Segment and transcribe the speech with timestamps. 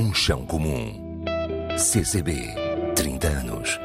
[0.00, 1.22] Um chão comum.
[1.76, 2.32] CCB,
[2.96, 3.78] 30 anos.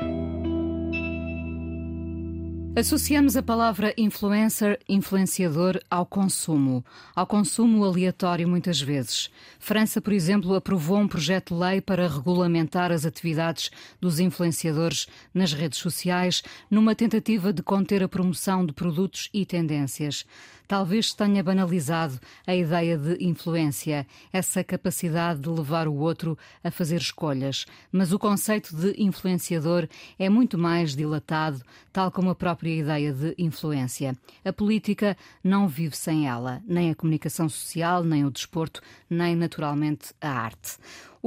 [2.74, 6.86] Associamos a palavra influencer, influenciador, ao consumo.
[7.14, 9.30] Ao consumo aleatório, muitas vezes.
[9.60, 13.70] França, por exemplo, aprovou um projeto de lei para regulamentar as atividades
[14.00, 20.26] dos influenciadores nas redes sociais, numa tentativa de conter a promoção de produtos e tendências.
[20.68, 26.98] Talvez tenha banalizado a ideia de influência, essa capacidade de levar o outro a fazer
[26.98, 27.66] escolhas.
[27.92, 33.36] Mas o conceito de influenciador é muito mais dilatado, tal como a própria ideia de
[33.38, 34.18] influência.
[34.44, 40.14] A política não vive sem ela, nem a comunicação social, nem o desporto, nem naturalmente
[40.20, 40.78] a arte.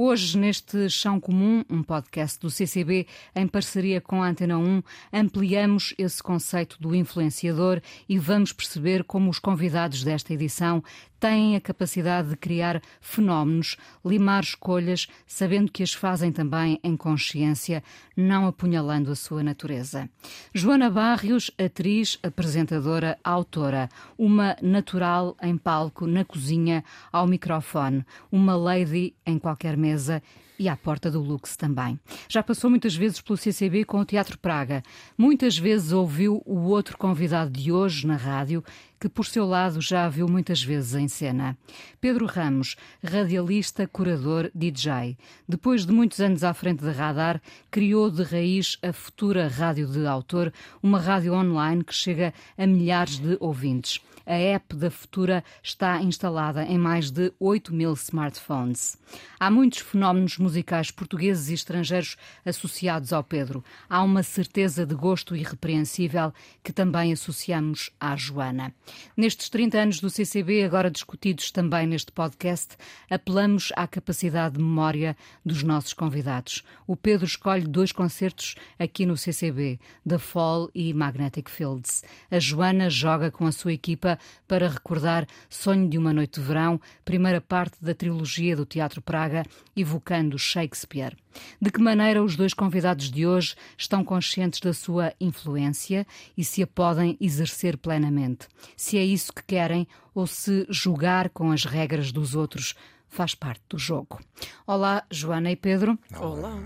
[0.01, 4.81] Hoje, neste Chão Comum, um podcast do CCB em parceria com a Antena 1,
[5.11, 10.81] ampliamos esse conceito do influenciador e vamos perceber como os convidados desta edição
[11.19, 17.83] têm a capacidade de criar fenómenos, limar escolhas, sabendo que as fazem também em consciência,
[18.15, 20.09] não apunhalando a sua natureza.
[20.53, 29.13] Joana Barrios, atriz, apresentadora, autora, uma natural em palco, na cozinha, ao microfone, uma lady
[29.25, 30.21] em qualquer mesa
[30.59, 31.97] e à porta do Lux também.
[32.27, 34.83] Já passou muitas vezes pelo CCB com o Teatro Praga.
[35.17, 38.63] Muitas vezes ouviu o outro convidado de hoje na rádio,
[38.99, 41.57] que por seu lado já a viu muitas vezes em cena.
[42.01, 45.17] Pedro Ramos, radialista, curador, DJ.
[45.47, 47.41] Depois de muitos anos à frente da Radar,
[47.71, 50.51] criou de raiz a futura Rádio de Autor,
[50.83, 54.01] uma rádio online que chega a milhares de ouvintes.
[54.29, 58.95] A app da Futura está instalada em mais de 8 mil smartphones.
[59.39, 63.63] Há muitos fenómenos musicais portugueses e estrangeiros associados ao Pedro.
[63.89, 66.31] Há uma certeza de gosto irrepreensível
[66.63, 68.71] que também associamos à Joana.
[69.17, 72.77] Nestes 30 anos do CCB, agora discutidos também neste podcast,
[73.09, 76.63] apelamos à capacidade de memória dos nossos convidados.
[76.85, 82.03] O Pedro escolhe dois concertos aqui no CCB, The Fall e Magnetic Fields.
[82.29, 86.79] A Joana joga com a sua equipa para recordar Sonho de uma Noite de Verão,
[87.03, 89.43] primeira parte da trilogia do Teatro Praga,
[89.75, 91.15] evocando Shakespeare.
[91.61, 96.05] De que maneira os dois convidados de hoje estão conscientes da sua influência
[96.37, 98.47] e se a podem exercer plenamente?
[98.75, 102.75] Se é isso que querem ou se jogar com as regras dos outros
[103.07, 104.19] faz parte do jogo.
[104.65, 105.97] Olá, Joana e Pedro.
[106.15, 106.61] Olá.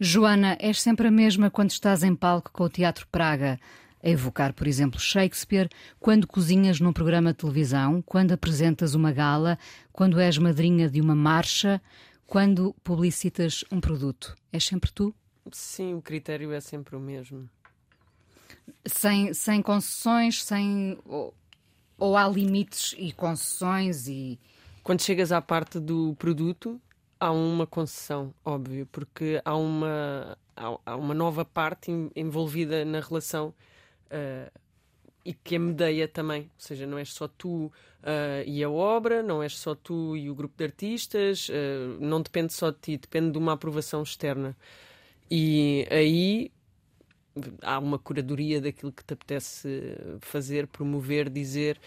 [0.00, 3.58] Joana, és sempre a mesma quando estás em palco com o Teatro Praga
[4.02, 9.58] a evocar, por exemplo, Shakespeare, quando cozinhas num programa de televisão, quando apresentas uma gala,
[9.92, 11.80] quando és madrinha de uma marcha,
[12.26, 14.36] quando publicitas um produto.
[14.52, 15.14] És sempre tu?
[15.50, 17.48] Sim, o critério é sempre o mesmo.
[18.86, 20.98] Sem, sem concessões, sem.
[21.06, 21.34] Ou,
[21.96, 24.38] ou há limites e concessões e.
[24.82, 26.80] Quando chegas à parte do produto,
[27.20, 33.52] há uma concessão, óbvio, porque há uma, há, uma nova parte envolvida na relação
[34.12, 34.60] uh,
[35.24, 36.42] e que a medeia também.
[36.42, 37.72] Ou seja, não és só tu uh,
[38.46, 42.52] e a obra, não és só tu e o grupo de artistas, uh, não depende
[42.52, 44.56] só de ti, depende de uma aprovação externa.
[45.30, 46.50] E aí
[47.62, 49.68] há uma curadoria daquilo que te apetece
[50.20, 51.78] fazer, promover, dizer.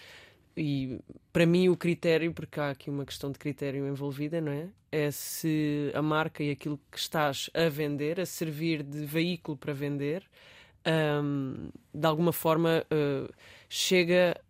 [0.56, 1.00] E
[1.32, 4.68] para mim o critério, porque há aqui uma questão de critério envolvida, não é?
[4.90, 9.72] É se a marca e aquilo que estás a vender, a servir de veículo para
[9.72, 10.22] vender,
[10.86, 13.32] um, de alguma forma uh,
[13.68, 14.40] chega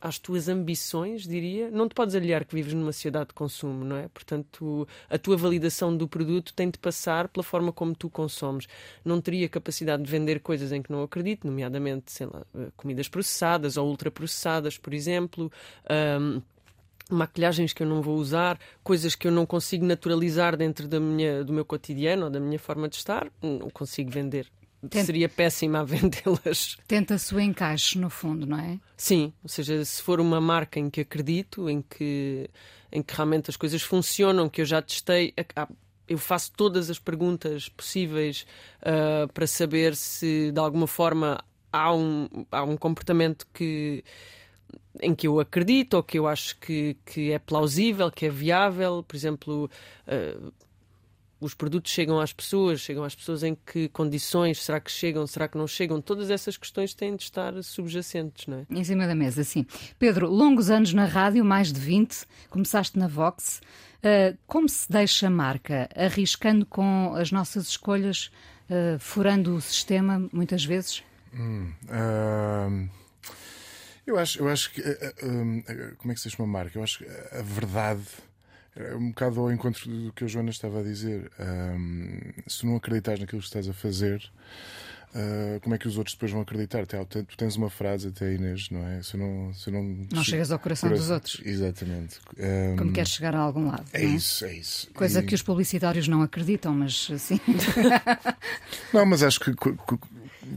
[0.00, 1.70] às tuas ambições, diria.
[1.70, 4.08] Não te podes aliar que vives numa sociedade de consumo, não é?
[4.08, 8.66] Portanto, a tua validação do produto tem de passar pela forma como tu consomes.
[9.04, 13.08] Não teria capacidade de vender coisas em que não acredito, nomeadamente, sei lá, eh, comidas
[13.08, 15.50] processadas ou ultraprocessadas, por exemplo.
[15.90, 16.40] Um,
[17.10, 21.42] maquilhagens que eu não vou usar, coisas que eu não consigo naturalizar dentro da minha,
[21.42, 24.46] do meu cotidiano ou da minha forma de estar, não consigo vender.
[24.80, 25.04] Tenta...
[25.04, 26.76] seria péssima a vendê-las.
[26.86, 28.78] Tenta-se o encaixe, no fundo, não é?
[28.96, 32.48] Sim, ou seja, se for uma marca em que acredito, em que,
[32.92, 35.34] em que realmente as coisas funcionam, que eu já testei,
[36.06, 38.46] eu faço todas as perguntas possíveis
[38.82, 41.42] uh, para saber se de alguma forma
[41.72, 44.02] há um, há um comportamento que
[45.00, 49.02] em que eu acredito ou que eu acho que, que é plausível, que é viável.
[49.02, 49.70] Por exemplo,
[50.06, 50.52] uh,
[51.40, 55.46] os produtos chegam às pessoas, chegam às pessoas em que condições, será que chegam, será
[55.46, 56.00] que não chegam?
[56.00, 58.66] Todas essas questões têm de estar subjacentes, não é?
[58.70, 59.64] Em cima da mesa, sim.
[59.98, 63.60] Pedro, longos anos na rádio, mais de 20, começaste na Vox.
[63.98, 65.88] Uh, como se deixa a marca?
[65.94, 68.30] Arriscando com as nossas escolhas,
[68.68, 71.04] uh, furando o sistema, muitas vezes?
[71.34, 72.88] Hum, uh,
[74.06, 74.82] eu acho, eu acho que.
[75.98, 76.78] como é que se chama a marca?
[76.78, 78.02] Eu acho que a verdade
[78.96, 81.30] um bocado ao encontro do que a Joana estava a dizer.
[81.38, 84.22] Um, se não acreditas naquilo que estás a fazer,
[85.14, 86.86] uh, como é que os outros depois vão acreditar?
[86.86, 89.02] Tu tens uma frase até Inês, não é?
[89.02, 89.82] Se não, se não,
[90.12, 91.40] não chegas ao coração, coração, dos outros.
[91.44, 92.18] Exatamente.
[92.38, 93.84] Um, como queres chegar a algum lado.
[93.92, 94.06] É, é?
[94.06, 94.90] isso, é isso.
[94.92, 95.26] Coisa e...
[95.26, 97.40] que os publicitários não acreditam, mas assim.
[98.94, 99.52] não, mas acho que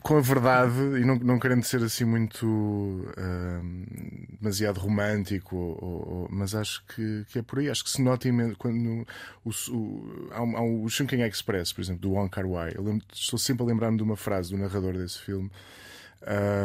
[0.01, 6.27] com a verdade e não, não querendo ser assim muito uh, demasiado romântico, ou, ou,
[6.31, 7.69] mas acho que, que, é por aí.
[7.69, 9.05] Acho que se nota imenso quando
[9.43, 12.73] o, o, há, há o Shunking Express, por exemplo, do Wong Kar Wai.
[12.75, 15.51] Eu lembro, estou sempre a lembrar-me de uma frase do narrador desse filme.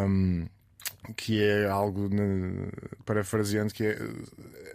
[0.08, 0.46] Um,
[1.16, 2.10] que é algo
[3.04, 3.98] parafraseando que é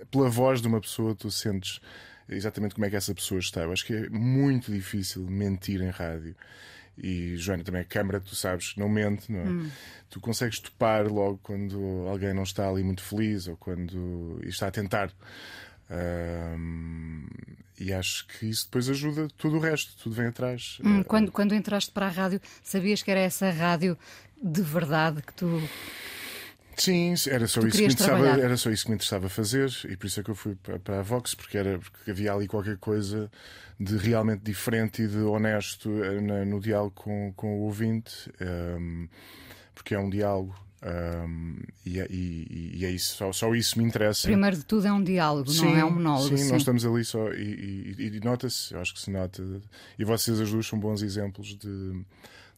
[0.10, 1.82] pela voz de uma pessoa tu sentes
[2.30, 3.62] exatamente como é que essa pessoa está.
[3.62, 6.36] Eu acho que é muito difícil mentir em rádio
[6.98, 9.44] e Joana também a câmara, tu sabes, não mente, não é?
[9.44, 9.72] Hum.
[10.10, 14.72] Tu consegues topar logo quando alguém não está ali muito feliz ou quando está a
[14.72, 15.12] tentar.
[15.90, 17.28] Um,
[17.80, 20.78] e acho que isso depois ajuda tudo o resto, tudo vem atrás.
[20.84, 23.98] Hum, quando, quando entraste para a rádio, sabias que era essa rádio
[24.42, 25.62] de verdade que tu
[26.78, 29.98] Sim, era só, isso que me interessava, era só isso que me interessava fazer e
[29.98, 32.78] por isso é que eu fui para a Vox, porque, era, porque havia ali qualquer
[32.78, 33.30] coisa
[33.80, 39.10] de realmente diferente e de honesto eh, no diálogo com, com o ouvinte, um, ehm,
[39.74, 40.56] porque é um diálogo.
[40.84, 44.28] Um, ehm, e, é, e, e, é isso, só, só, isso me interessa.
[44.28, 46.38] Primeiro de tudo é um diálogo, sim, não é um monólogo.
[46.38, 46.52] Sim, sim.
[46.52, 49.44] nós estamos ali só e, e nota-se, eu acho que se nota.
[49.98, 52.06] E vocês as duas são bons exemplos de,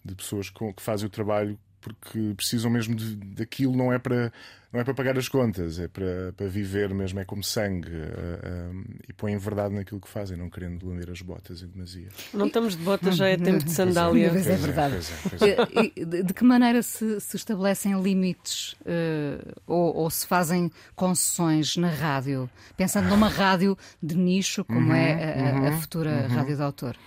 [0.04, 4.32] de pessoas com, que fazem o trabalho porque precisam mesmo de, daquilo, não é para
[4.74, 8.72] não é para pagar as contas, é para, para viver mesmo, é como sangue uh,
[8.72, 12.08] uh, e põem verdade naquilo que fazem, não querendo lamber as botas em demasia.
[12.34, 14.32] Não estamos de botas, já é tempo de sandália.
[14.32, 14.96] Pois é, é verdade.
[15.30, 16.24] Pois é, pois é.
[16.24, 22.50] De que maneira se, se estabelecem limites uh, ou, ou, se fazem concessões na rádio?
[22.76, 26.36] Pensando numa rádio de nicho, como uhum, é a, uhum, a futura uhum.
[26.36, 26.98] rádio de autor.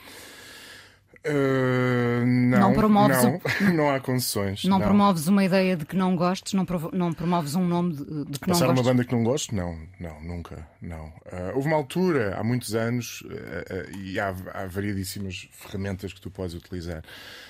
[1.28, 3.72] Uh, não, não promoves não, um...
[3.74, 4.64] não há concessões.
[4.64, 6.90] Não, não, promoves uma ideia de que não gostes, não, provo...
[6.92, 8.86] não promoves um nome de, de que Passar não gostes?
[8.86, 9.54] uma banda que não gosto?
[9.54, 11.06] Não, não, nunca, não.
[11.06, 16.30] Uh, houve uma altura, há muitos anos, uh, e há, há variedíssimas ferramentas que tu
[16.30, 17.02] podes utilizar.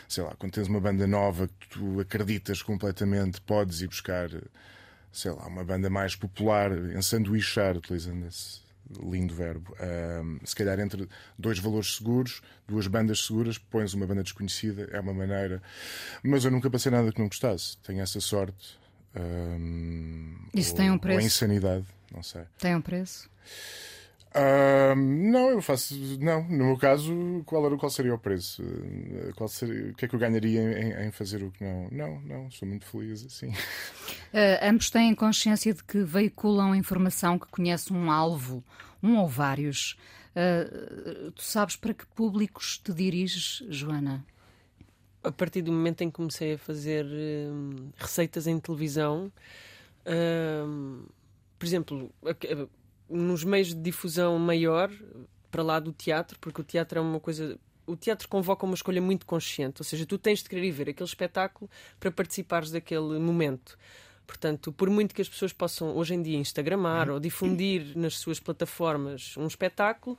[0.09, 4.31] Sei lá, quando tens uma banda nova que tu acreditas completamente, podes ir buscar,
[5.13, 8.66] sei lá, uma banda mais popular, ensanduichar, utilizando esse
[9.03, 9.75] lindo verbo.
[9.81, 15.01] Um, se calhar entre dois valores seguros, duas bandas seguras, pões uma banda desconhecida, é
[15.01, 15.63] uma maneira.
[16.23, 17.77] Mas eu nunca passei nada que não gostasse.
[17.79, 18.79] Tenho essa sorte.
[19.15, 21.21] Um, Isso ou, tem um preço?
[21.21, 22.43] Ou insanidade, não sei.
[22.59, 23.29] Tem um preço?
[24.37, 25.95] Uh, não, eu faço.
[26.21, 28.63] Não, no meu caso, qual, era, qual seria o preço?
[29.35, 31.89] Qual seria, o que é que eu ganharia em, em fazer o que não?
[31.91, 33.49] Não, não, sou muito feliz assim.
[33.49, 38.63] Uh, ambos têm consciência de que veiculam informação que conhece um alvo,
[39.03, 39.97] um ou vários.
[40.33, 44.23] Uh, tu sabes para que públicos te diriges, Joana?
[45.25, 49.33] A partir do momento em que comecei a fazer uh, receitas em televisão,
[51.59, 52.13] por exemplo,
[53.09, 54.91] nos meios de difusão maior,
[55.51, 57.59] para lá do teatro, porque o teatro é uma coisa.
[57.87, 60.91] O teatro convoca uma escolha muito consciente, ou seja, tu tens de querer ir ver
[60.91, 61.71] aquele espetáculo
[62.01, 63.79] para participares daquele momento.
[64.27, 68.41] Portanto, por muito que as pessoas possam hoje em dia instagramar ou difundir nas suas
[68.41, 70.19] plataformas um espetáculo,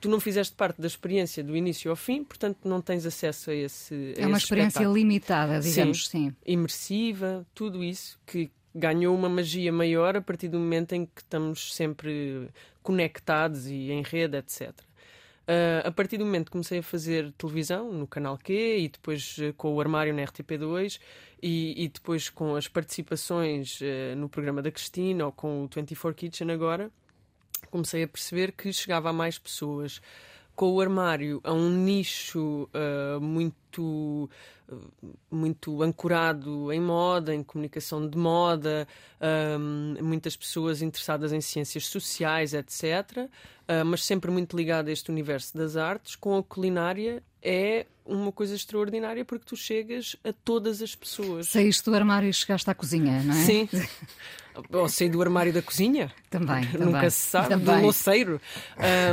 [0.00, 3.54] tu não fizeste parte da experiência do início ao fim, portanto não tens acesso a
[3.54, 4.14] esse.
[4.16, 4.96] A é uma experiência espetáculo.
[4.96, 6.36] limitada, digamos, sim, sim.
[6.46, 11.74] Imersiva, tudo isso que ganhou uma magia maior a partir do momento em que estamos
[11.74, 12.48] sempre
[12.82, 14.72] conectados e em rede, etc.
[15.50, 19.36] Uh, a partir do momento que comecei a fazer televisão no canal Q e depois
[19.38, 21.00] uh, com o armário na RTP2
[21.42, 26.14] e, e depois com as participações uh, no programa da Cristina ou com o 24
[26.14, 26.88] Kitchen agora,
[27.68, 30.00] comecei a perceber que chegava a mais pessoas
[30.54, 32.68] com o armário a um nicho
[33.20, 34.28] muito
[35.30, 38.86] muito ancorado em moda, em comunicação de moda,
[39.58, 45.10] um, muitas pessoas interessadas em ciências sociais, etc., uh, mas sempre muito ligado a este
[45.10, 50.82] universo das artes, com a culinária é uma coisa extraordinária porque tu chegas a todas
[50.82, 51.48] as pessoas.
[51.48, 53.44] Saíste do armário e chegaste à cozinha, não é?
[53.44, 53.68] Sim.
[54.72, 56.12] Ou saí do armário da cozinha.
[56.28, 56.64] Também.
[56.72, 57.10] Nunca também.
[57.10, 57.76] se sabe, também.
[57.76, 58.40] do loceiro.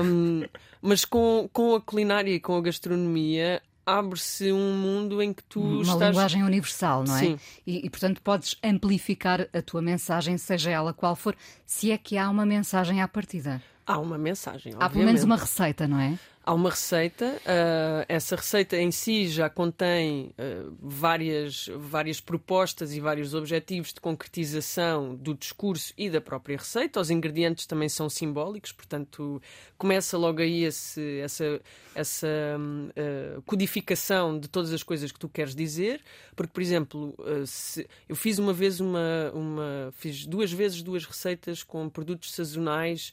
[0.03, 0.43] Um,
[0.81, 5.61] mas com, com a culinária e com a gastronomia abre-se um mundo em que tu
[5.61, 5.97] Uma estás...
[5.97, 7.19] Uma linguagem universal, não é?
[7.19, 7.39] Sim.
[7.65, 11.33] E, e, portanto, podes amplificar a tua mensagem, seja ela qual for,
[11.65, 13.61] se é que há uma mensagem à partida.
[13.85, 14.73] Há uma mensagem.
[14.77, 16.19] Há pelo menos uma receita, não é?
[16.47, 23.01] Há uma receita, uh, essa receita em si já contém uh, várias, várias propostas e
[23.01, 27.01] vários objetivos de concretização do discurso e da própria receita.
[27.01, 29.41] Os ingredientes também são simbólicos, portanto,
[29.77, 31.59] começa logo aí esse, essa,
[31.93, 32.27] essa
[32.57, 36.01] uh, codificação de todas as coisas que tu queres dizer.
[36.33, 37.13] Porque, por exemplo,
[37.45, 39.91] se, eu fiz uma vez uma, uma.
[39.97, 43.11] fiz duas vezes duas receitas com produtos sazonais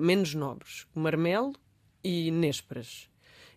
[0.00, 1.54] menos nobres: o marmelo
[2.02, 3.08] e nésperas.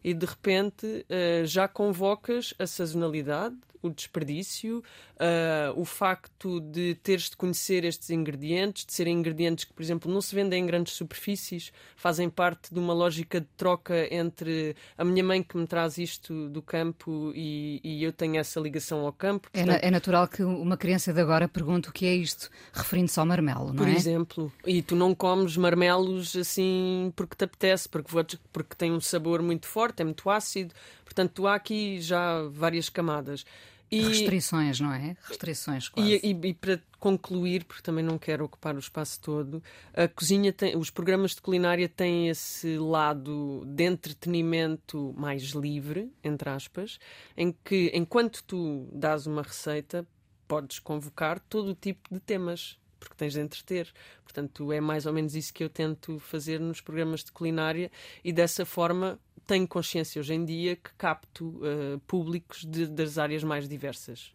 [0.03, 4.83] E de repente uh, já convocas a sazonalidade, o desperdício,
[5.15, 10.11] uh, o facto de teres de conhecer estes ingredientes, de serem ingredientes que, por exemplo,
[10.11, 15.03] não se vendem em grandes superfícies, fazem parte de uma lógica de troca entre a
[15.03, 19.13] minha mãe que me traz isto do campo e, e eu tenho essa ligação ao
[19.13, 19.49] campo.
[19.51, 19.69] Portanto...
[19.69, 23.19] É, na, é, natural que uma criança de agora pergunte o que é isto, referindo-se
[23.19, 23.91] ao marmelo, não por é?
[23.91, 29.01] Por exemplo, e tu não comes marmelos assim porque te apetece, porque, porque tem um
[29.01, 30.73] sabor muito forte, é muito ácido,
[31.03, 33.45] portanto há aqui já várias camadas.
[33.91, 35.15] E, Restrições, não é?
[35.27, 36.09] Restrições, quase.
[36.09, 39.61] E, e, e, para concluir, porque também não quero ocupar o espaço todo,
[39.93, 46.49] a cozinha tem, os programas de culinária têm esse lado de entretenimento mais livre, entre
[46.49, 46.99] aspas,
[47.37, 50.05] em que enquanto tu dás uma receita,
[50.47, 53.91] podes convocar todo o tipo de temas porque tens de entreter.
[54.23, 57.91] Portanto, é mais ou menos isso que eu tento fazer nos programas de culinária
[58.23, 63.43] e dessa forma tenho consciência hoje em dia que capto uh, públicos de, das áreas
[63.43, 64.31] mais diversas.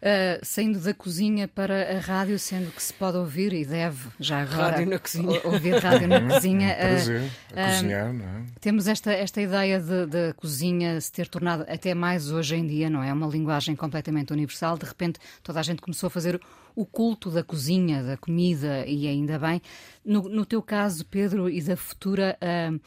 [0.00, 4.40] Uh, saindo da cozinha para a rádio, sendo que se pode ouvir e deve já
[4.40, 5.40] agora rádio na cozinha.
[5.44, 6.74] ouvir rádio na cozinha.
[6.74, 8.46] Prazer, uh, cozinhar, não é?
[8.62, 13.02] Temos esta, esta ideia da cozinha se ter tornado até mais hoje em dia, não
[13.02, 13.12] é?
[13.12, 14.78] Uma linguagem completamente universal.
[14.78, 16.40] De repente, toda a gente começou a fazer
[16.74, 19.60] o culto da cozinha, da comida, e ainda bem.
[20.02, 22.38] No, no teu caso, Pedro, e da futura.
[22.40, 22.80] Uh,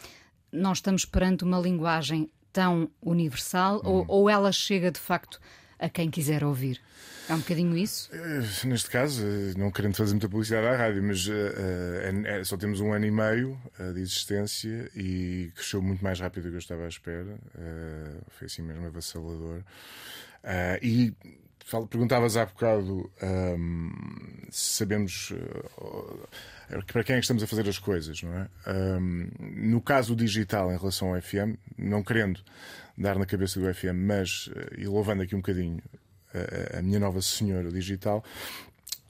[0.53, 4.05] nós estamos perante uma linguagem tão universal ou, uhum.
[4.07, 5.41] ou ela chega de facto
[5.79, 6.79] a quem quiser ouvir?
[7.27, 8.09] É um bocadinho isso?
[8.13, 11.31] Eh, neste caso, eh, não querendo fazer muita publicidade à rádio, mas uh,
[12.25, 16.43] é, só temos um ano e meio uh, de existência e cresceu muito mais rápido
[16.43, 17.37] do que eu estava à espera.
[17.55, 19.61] Uh, foi assim mesmo avassalador.
[20.81, 21.13] e
[21.89, 23.89] perguntavas há bocado um,
[24.51, 25.31] se sabemos
[26.87, 28.47] para quem é que estamos a fazer as coisas, não é?
[28.67, 32.41] Um, no caso digital, em relação ao FM, não querendo
[32.97, 35.81] dar na cabeça do FM, mas, eh, e louvando aqui um bocadinho
[36.33, 38.23] a, a minha nova senhora digital,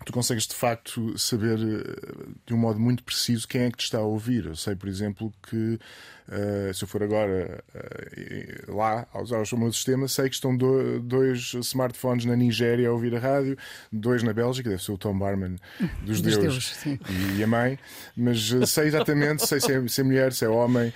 [0.06, 3.86] tu consegues de facto saber eh, de um modo muito preciso quem é que te
[3.86, 4.46] está a ouvir.
[4.46, 5.80] Eu sei, por exemplo, que
[6.28, 10.56] uh, se eu for agora uh, lá a usar o meu sistema, sei que estão
[10.56, 13.58] do, dois smartphones na Nigéria a ouvir a rádio,
[13.92, 15.56] dois na Bélgica, deve ser o Tom Barman
[16.04, 17.00] dos, dos Deus, Deus
[17.38, 17.80] e a mãe,
[18.16, 20.94] mas uh, sei exatamente, sei se é, se é, mulher, se é homem,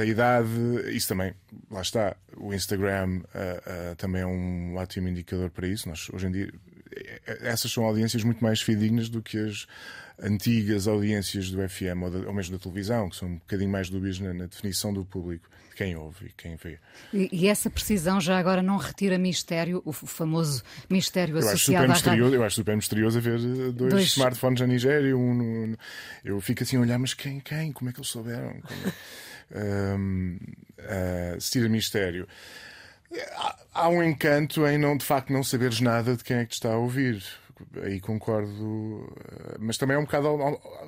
[0.00, 0.48] a idade,
[0.92, 1.34] isso também,
[1.70, 2.16] lá está.
[2.36, 3.20] O Instagram
[3.96, 5.88] também é um ótimo indicador para isso.
[5.88, 6.52] Nós hoje em dia
[7.40, 9.66] essas são audiências muito mais fidedignas do que as
[10.20, 13.88] antigas audiências do FM ou, da, ou mesmo da televisão, que são um bocadinho mais
[13.88, 16.78] dúbias na, na definição do público, de quem ouve e quem vê.
[17.12, 22.02] E, e, essa precisão já agora não retira mistério, o famoso mistério eu associado acho
[22.02, 24.04] super à Eu acho super misterioso haver eh, dois, dois...
[24.04, 25.16] smartphones na Nigéria.
[25.16, 25.78] Um no, no...
[26.24, 27.72] Eu fico assim a olhar, mas quem, quem?
[27.72, 28.60] Como é que eles souberam?
[28.60, 28.92] Como é?
[29.54, 30.38] um,
[30.80, 32.26] uh, se tira mistério.
[33.72, 36.54] Há um encanto em não, de facto, não saberes nada de quem é que te
[36.54, 37.22] está a ouvir.
[37.82, 40.28] Aí concordo, eh, mas também é um bocado.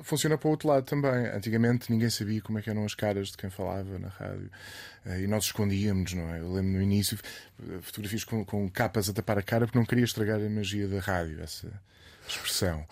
[0.03, 1.27] funciona para o outro lado também.
[1.27, 4.49] Antigamente ninguém sabia como é que eram as caras de quem falava na rádio
[5.05, 6.39] eh, e nós escondíamos, não é?
[6.39, 7.17] Eu lembro no início
[7.81, 10.99] fotografias com, com capas a tapar a cara porque não queria estragar a magia da
[10.99, 11.67] rádio, essa
[12.27, 12.85] expressão.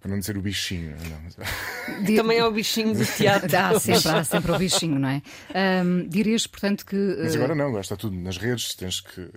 [0.00, 0.96] Para não dizer o bichinho.
[1.10, 2.16] Não.
[2.16, 3.48] Também é o bichinho do teatro.
[3.56, 5.22] Há sempre, há sempre o bichinho, não é?
[5.84, 6.96] Um, dirias, portanto, que.
[7.20, 9.28] Mas agora não, agora está tudo nas redes, tens que.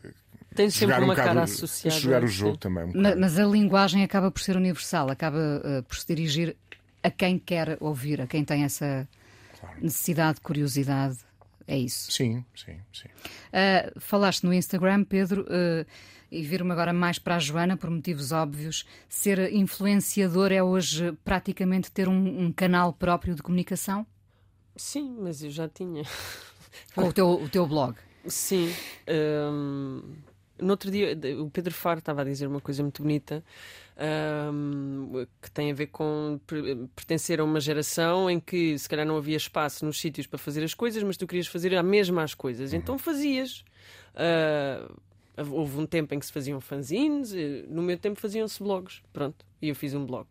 [0.54, 2.00] Tens sempre uma um cara associada.
[2.00, 2.60] Jogar o jogo sim.
[2.60, 2.84] também.
[2.84, 6.56] Um mas, mas, a linguagem acaba por ser universal, acaba uh, por se dirigir
[7.02, 9.08] a quem quer ouvir, a quem tem essa
[9.60, 9.78] claro.
[9.82, 11.18] necessidade, curiosidade.
[11.68, 12.12] É isso?
[12.12, 13.08] Sim, sim, sim.
[13.08, 15.44] Uh, falaste no Instagram, Pedro.
[15.44, 15.86] Uh,
[16.32, 21.92] e vir-me agora mais para a Joana, por motivos óbvios, ser influenciador é hoje praticamente
[21.92, 24.08] ter um, um canal próprio de comunicação?
[24.76, 26.04] Sim, mas eu já tinha.
[26.96, 27.98] Com o teu, o teu blog?
[28.26, 28.74] Sim.
[29.08, 30.02] Um,
[30.58, 33.44] no outro dia, o Pedro Faro estava a dizer uma coisa muito bonita.
[34.02, 36.40] Um, que tem a ver com
[36.96, 40.64] pertencer a uma geração em que se calhar não havia espaço nos sítios para fazer
[40.64, 43.64] as coisas, mas tu querias fazer a mesma as coisas, então fazias.
[44.16, 44.98] Uh,
[45.50, 47.34] Houve um tempo em que se faziam fanzines,
[47.70, 50.28] no meu tempo faziam-se blogs, pronto, e eu fiz um blog.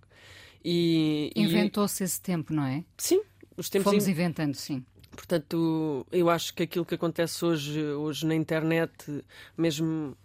[0.65, 2.85] E, e- Inventou-se esse tempo, não é?
[2.99, 3.23] Sim,
[3.57, 4.85] os tempos Fomos in- inventando, sim.
[5.11, 9.25] Portanto, eu acho que aquilo que acontece hoje, hoje na internet,
[9.57, 10.17] mesmo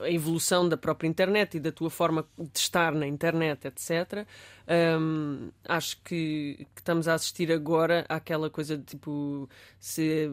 [0.00, 4.26] a evolução da própria internet e da tua forma de estar na internet, etc.,
[4.68, 10.30] hum, acho que, que estamos a assistir agora àquela coisa de tipo: se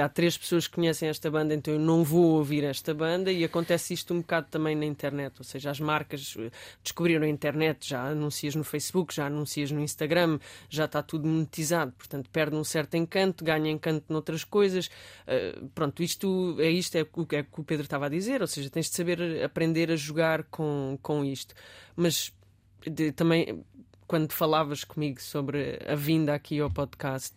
[0.00, 3.44] há três pessoas que conhecem esta banda, então eu não vou ouvir esta banda, e
[3.44, 6.50] acontece isto um bocado também na internet, ou seja, as marcas eh,
[6.82, 11.92] descobriram a internet, já anuncias no Facebook, já anuncias no Instagram, já está tudo monetizado,
[11.92, 14.86] portanto perde um certo encanto, ganha encanto noutras coisas.
[15.26, 18.40] Uh, pronto, isto é isto é o é o que o Pedro estava a dizer,
[18.40, 21.54] ou seja, tens de saber aprender a jogar com, com isto.
[21.96, 22.32] Mas
[22.86, 23.64] de- também
[24.06, 27.34] quando falavas comigo sobre a vinda aqui ao podcast,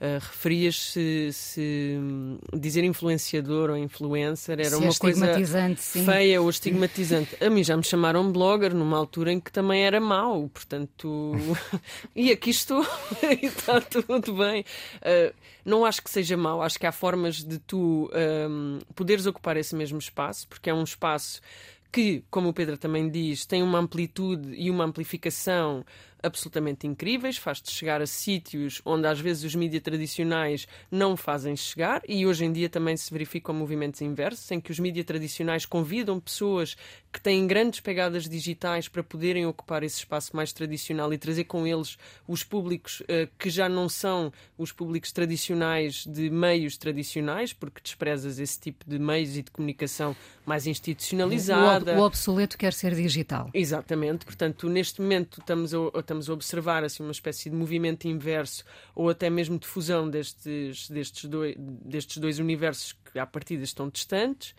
[0.00, 5.80] uh, referias se, se hum, dizer influenciador ou influencer era Se é uma coisa estigmatizante,
[5.80, 6.04] sim.
[6.04, 7.36] feia ou estigmatizante.
[7.42, 11.32] A mim já me chamaram blogger numa altura em que também era mau, portanto.
[12.14, 12.84] e aqui estou
[13.40, 14.64] e está tudo bem.
[14.96, 15.34] Uh,
[15.64, 18.10] não acho que seja mau, acho que há formas de tu
[18.48, 21.42] um, poderes ocupar esse mesmo espaço, porque é um espaço
[21.90, 25.84] que, como o Pedro também diz, tem uma amplitude e uma amplificação
[26.22, 32.02] absolutamente incríveis, faz-te chegar a sítios onde às vezes os mídias tradicionais não fazem chegar
[32.08, 36.18] e hoje em dia também se verificam movimentos inversos em que os mídias tradicionais convidam
[36.20, 36.76] pessoas
[37.12, 41.66] que têm grandes pegadas digitais para poderem ocupar esse espaço mais tradicional e trazer com
[41.66, 41.96] eles
[42.26, 48.38] os públicos eh, que já não são os públicos tradicionais de meios tradicionais, porque desprezas
[48.38, 51.92] esse tipo de meios e de comunicação mais O, institucionalizada.
[51.92, 53.50] ob- o obsoleto quer ser digital.
[53.54, 58.64] Exatamente, portanto, neste momento estamos a, estamos a observar assim, uma espécie de movimento inverso
[58.94, 63.90] ou até mesmo de fusão destes, destes, dois, destes dois universos que à partida estão
[63.90, 64.54] distantes.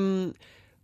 [0.00, 0.32] Hum,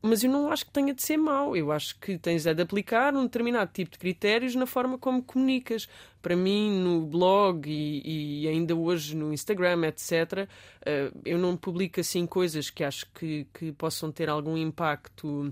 [0.03, 1.57] mas eu não acho que tenha de ser mau.
[1.57, 5.23] Eu acho que tens é de aplicar um determinado tipo de critérios na forma como
[5.23, 5.89] comunicas.
[6.21, 10.47] Para mim, no blog e, e ainda hoje no Instagram, etc.,
[10.85, 15.51] eh, eu não publico assim coisas que acho que, que possam ter algum impacto.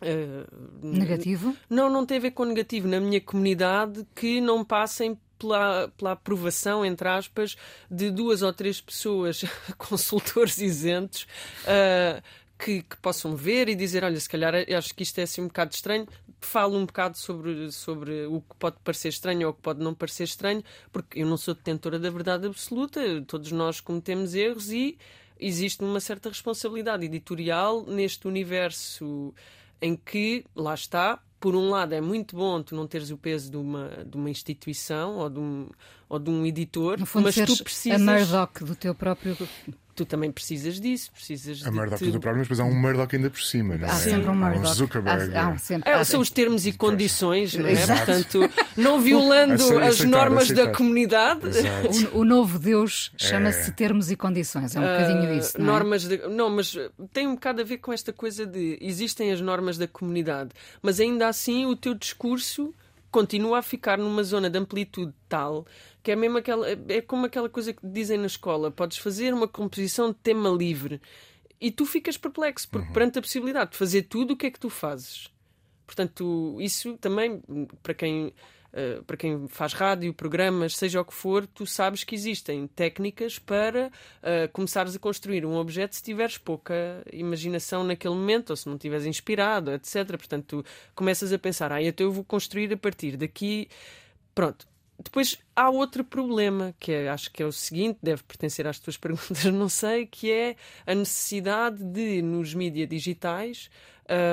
[0.00, 0.44] Eh,
[0.82, 1.56] Negativo?
[1.68, 2.88] não, não tem a ver com negativo.
[2.88, 7.56] Na minha comunidade, que não passem pela, pela aprovação, entre aspas,
[7.90, 9.44] de duas ou três pessoas,
[9.76, 11.26] consultores isentos,
[11.66, 12.22] ah,
[12.58, 15.42] que, que possam ver e dizer: olha, se calhar eu acho que isto é assim
[15.42, 16.06] um bocado estranho.
[16.40, 19.94] Falo um bocado sobre, sobre o que pode parecer estranho ou o que pode não
[19.94, 24.98] parecer estranho, porque eu não sou detentora da verdade absoluta, todos nós cometemos erros e
[25.40, 29.34] existe uma certa responsabilidade editorial neste universo
[29.80, 33.50] em que, lá está, por um lado é muito bom tu não teres o peso
[33.50, 35.68] de uma, de uma instituição ou de um,
[36.08, 38.00] ou de um editor, No fundo, mas tu precisas.
[38.00, 39.36] a Murdoch do teu próprio.
[39.96, 42.78] Tu também precisas disso, precisas A de Murdoch te- do próprio, mas depois há um
[42.78, 43.90] Murdoch ainda por cima, não é?
[43.90, 44.74] Há sempre um Há Murdoch.
[44.74, 45.34] Zuckerberg.
[45.34, 47.72] Há, há um sempre, É, são os termos e condições, não é?
[47.72, 48.04] Exato.
[48.04, 50.76] Portanto, não violando Aceitar, as normas da aceitar.
[50.76, 51.46] comunidade.
[51.48, 52.08] Exato.
[52.14, 54.76] O, o novo Deus chama-se termos e condições.
[54.76, 55.58] É um bocadinho Ah, isso.
[55.58, 55.68] Não é?
[55.72, 56.76] normas de- não, mas
[57.14, 60.50] tem um bocado a ver com esta coisa de existem as normas da comunidade,
[60.82, 62.74] mas ainda assim o teu discurso
[63.10, 65.64] continua a ficar numa zona de amplitude tal
[66.06, 69.48] que é mesmo aquela é como aquela coisa que dizem na escola, podes fazer uma
[69.48, 71.00] composição de tema livre
[71.60, 74.60] e tu ficas perplexo, porque perante a possibilidade de fazer tudo, o que é que
[74.60, 75.28] tu fazes?
[75.84, 77.42] Portanto, isso também,
[77.82, 78.32] para quem,
[78.72, 83.40] eh, para quem faz rádio, programas, seja o que for, tu sabes que existem técnicas
[83.40, 83.90] para
[84.22, 88.76] eh, começares a construir um objeto se tiveres pouca imaginação naquele momento ou se não
[88.76, 90.06] estiveres inspirado, etc.
[90.10, 93.68] Portanto, tu começas a pensar, ah, então eu vou construir a partir daqui.
[94.32, 94.68] Pronto.
[95.02, 98.96] Depois há outro problema, que é, acho que é o seguinte, deve pertencer às tuas
[98.98, 100.56] perguntas, não sei, que é
[100.86, 103.70] a necessidade de, nos mídias digitais,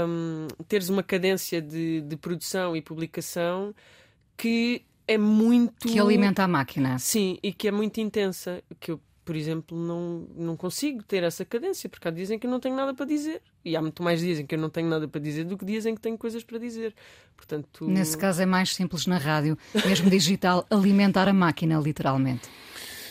[0.07, 3.73] hum, teres uma cadência de, de produção e publicação
[4.37, 5.87] que é muito.
[5.87, 6.97] Que alimenta a máquina.
[6.99, 8.63] Sim, e que é muito intensa.
[8.79, 12.45] Que eu, por exemplo, não, não consigo ter essa cadência, porque há dias em que
[12.45, 13.41] eu não tenho nada para dizer.
[13.63, 15.63] E há muito mais dias em que eu não tenho nada para dizer do que
[15.65, 16.93] dias em que tenho coisas para dizer.
[17.35, 22.49] Portanto, Nesse caso é mais simples na rádio, mesmo digital, alimentar a máquina, literalmente.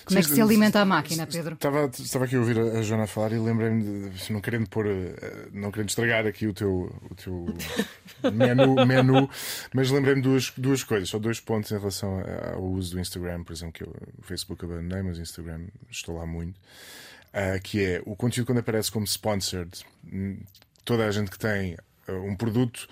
[0.04, 1.54] Como é que se alimenta a máquina, Pedro?
[1.54, 5.48] Estava, estava aqui a ouvir a Joana falar e lembrei-me, de, não querendo pôr, eh,
[5.52, 7.54] não querendo estragar aqui o teu, o teu
[8.32, 9.30] menu, menu,
[9.72, 12.22] mas lembrei-me de duas, duas coisas, só dois pontos em relação
[12.54, 16.16] ao uso do Instagram, por exemplo, que eu, o Facebook abandonei, mas o Instagram estou
[16.16, 16.58] lá muito,
[17.32, 20.38] ah, que é o conteúdo quando aparece como sponsored, hum,
[20.84, 21.76] toda a gente que tem
[22.08, 22.88] ah, um produto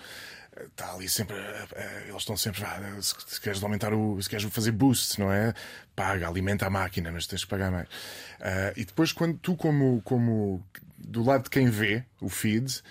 [0.67, 1.35] está ali sempre.
[1.37, 2.63] eh, eh, Eles estão sempre.
[2.63, 4.21] ah, se, queres aumentar o.
[4.21, 5.53] Se queres fazer boost, não é?
[5.95, 7.87] Paga, alimenta a máquina, mas tens que pagar mais.
[8.75, 10.65] E depois, quando tu, como, como
[10.97, 12.81] do lado de quem vê o feed,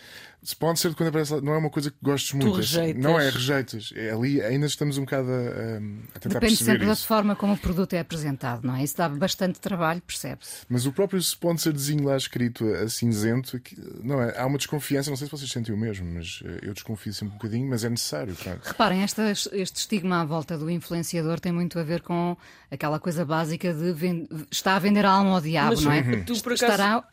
[0.43, 2.55] sponsor quando aparece lá, não é uma coisa que gostes muito.
[2.55, 3.03] É- rejeitas.
[3.03, 3.93] Não é, rejeitas.
[3.95, 7.07] É ali ainda estamos um bocado a, a- tentar Depende perceber sempre da isso.
[7.07, 8.83] forma como o produto é apresentado, não é?
[8.83, 10.65] Isso dá bastante trabalho, percebe-se.
[10.69, 14.39] Mas o próprio sponsorzinho lá escrito a cinzento, que- não é?
[14.39, 17.35] Há uma desconfiança, não sei se vocês sentem o mesmo, mas eh, eu desconfio sempre
[17.35, 18.35] um bocadinho, mas é necessário.
[18.35, 18.61] pronto.
[18.67, 22.37] Reparem, esta- este estigma à volta do influenciador tem muito a ver com
[22.71, 26.03] aquela coisa básica de ven- está a vender a alma ao diabo, Mas não é?
[26.23, 27.05] tu, por acaso- Estará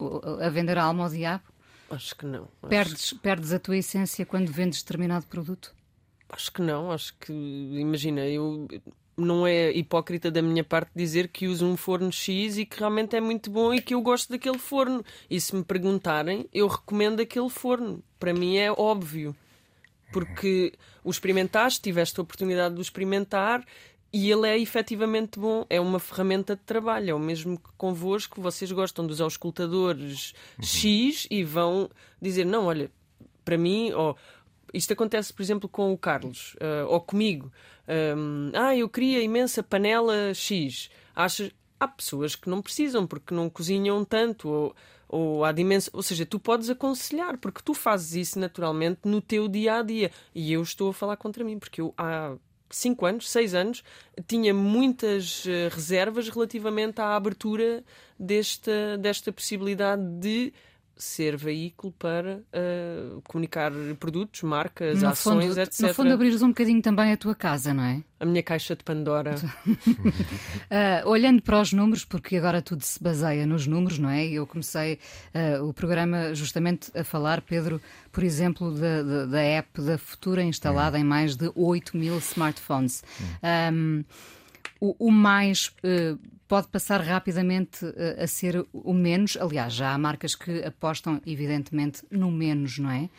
[0.42, 1.44] a vender a alma ao diabo?
[1.90, 2.44] Acho que não.
[2.62, 5.74] Acho, Perdes, perdes a tua essência quando vendes determinado produto?
[6.30, 6.92] acho que não.
[6.92, 8.68] Acho que, imagina, eu.
[9.20, 13.16] Não é hipócrita da minha parte dizer que uso um forno X e que realmente
[13.16, 15.04] é muito bom e que eu gosto daquele forno.
[15.28, 18.04] E se me perguntarem, eu recomendo aquele forno.
[18.20, 19.36] Para mim é óbvio.
[20.14, 20.74] Porque
[21.04, 23.66] o experimentaste, tiveste a oportunidade de o experimentar
[24.12, 25.66] e ele é efetivamente bom.
[25.70, 27.12] É uma ferramenta de trabalho.
[27.12, 28.42] É o mesmo que convosco.
[28.42, 31.90] Vocês gostam de usar os escutadores X e vão
[32.22, 32.90] dizer: não, olha,
[33.44, 34.16] para mim, ó,
[34.74, 37.52] isto acontece, por exemplo, com o Carlos ah, ou comigo.
[37.88, 40.90] Ahm, ah, eu queria imensa panela X.
[41.16, 41.52] Achas.
[41.80, 44.76] Há pessoas que não precisam porque não cozinham tanto ou,
[45.08, 45.92] ou há dimensão.
[45.94, 50.10] Ou seja, tu podes aconselhar porque tu fazes isso naturalmente no teu dia a dia.
[50.34, 52.36] E eu estou a falar contra mim porque eu há
[52.70, 53.84] 5 anos, 6 anos,
[54.28, 57.84] tinha muitas eh, reservas relativamente à abertura
[58.20, 60.54] desta, desta possibilidade de
[60.98, 65.82] ser veículo para eh, comunicar produtos, marcas, No ações, fundo, etc.
[65.82, 68.04] no fundo, abrires um bocadinho também a tua casa, não é?
[68.20, 69.36] A minha caixa de Pandora.
[70.72, 74.26] Ah, olhando para os números, porque agora tudo se baseia nos números, não é?
[74.26, 75.00] Eu comecei
[75.34, 77.80] ah, o programa justamente a falar, Pedro,
[78.12, 83.04] por exemplo, da, da, da app da Futura instalada em mais de 8 mil smartphones.
[83.44, 84.04] Ahm,
[84.80, 86.16] o, o mais eh,
[86.48, 89.38] pode passar rapidamente eh, a ser o menos.
[89.38, 93.10] Aliás, já há marcas que apostam, evidentemente, no menos, não é?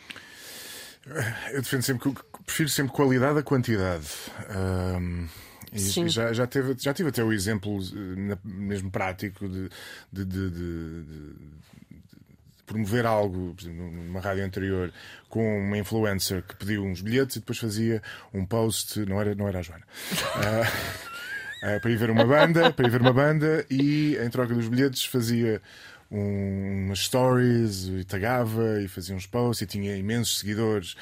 [1.51, 4.05] Eu defendo sempre que prefiro sempre qualidade a quantidade.
[4.49, 5.27] Ahm,
[5.71, 9.69] e já, já, teve, já tive até o exemplo eh, mesmo prático de,
[10.11, 11.35] de- de- de-
[12.65, 14.93] promover algo, por exemplo, numa rádio anterior,
[15.27, 19.47] com uma influencer que pediu uns bilhetes e depois fazia um post, não era, não
[19.47, 19.85] era a Joana.
[20.35, 21.18] Ah,
[21.63, 24.67] ah, para ir ver uma banda, para ir ver uma banda e em troca dos
[24.67, 25.61] bilhetes fazia
[26.11, 30.95] um- umas stories e tagava e fazia uns posts e tinha imensos seguidores.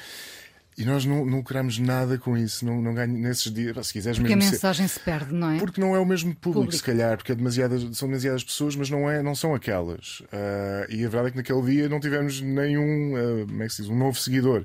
[0.76, 1.42] E nós não, não
[1.80, 3.84] nada com isso, não, não ganho nesses dias.
[3.88, 5.58] Se quiseres Porque a mesmo ser- mensagem se perde, não é?
[5.58, 6.76] porque não é o mesmo público, Público.
[6.76, 10.22] se calhar, porque é demasiadas, são demasiadas pessoas, mas não, é, não são aquelas.
[10.32, 13.72] Ah, e a verdade é que naquele dia não tivemos nenhum, ah, como é que
[13.72, 14.64] se diz, um novo seguidor.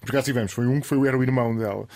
[0.00, 1.86] Por acaso tivemos, foi um que foi, era o irmão dela.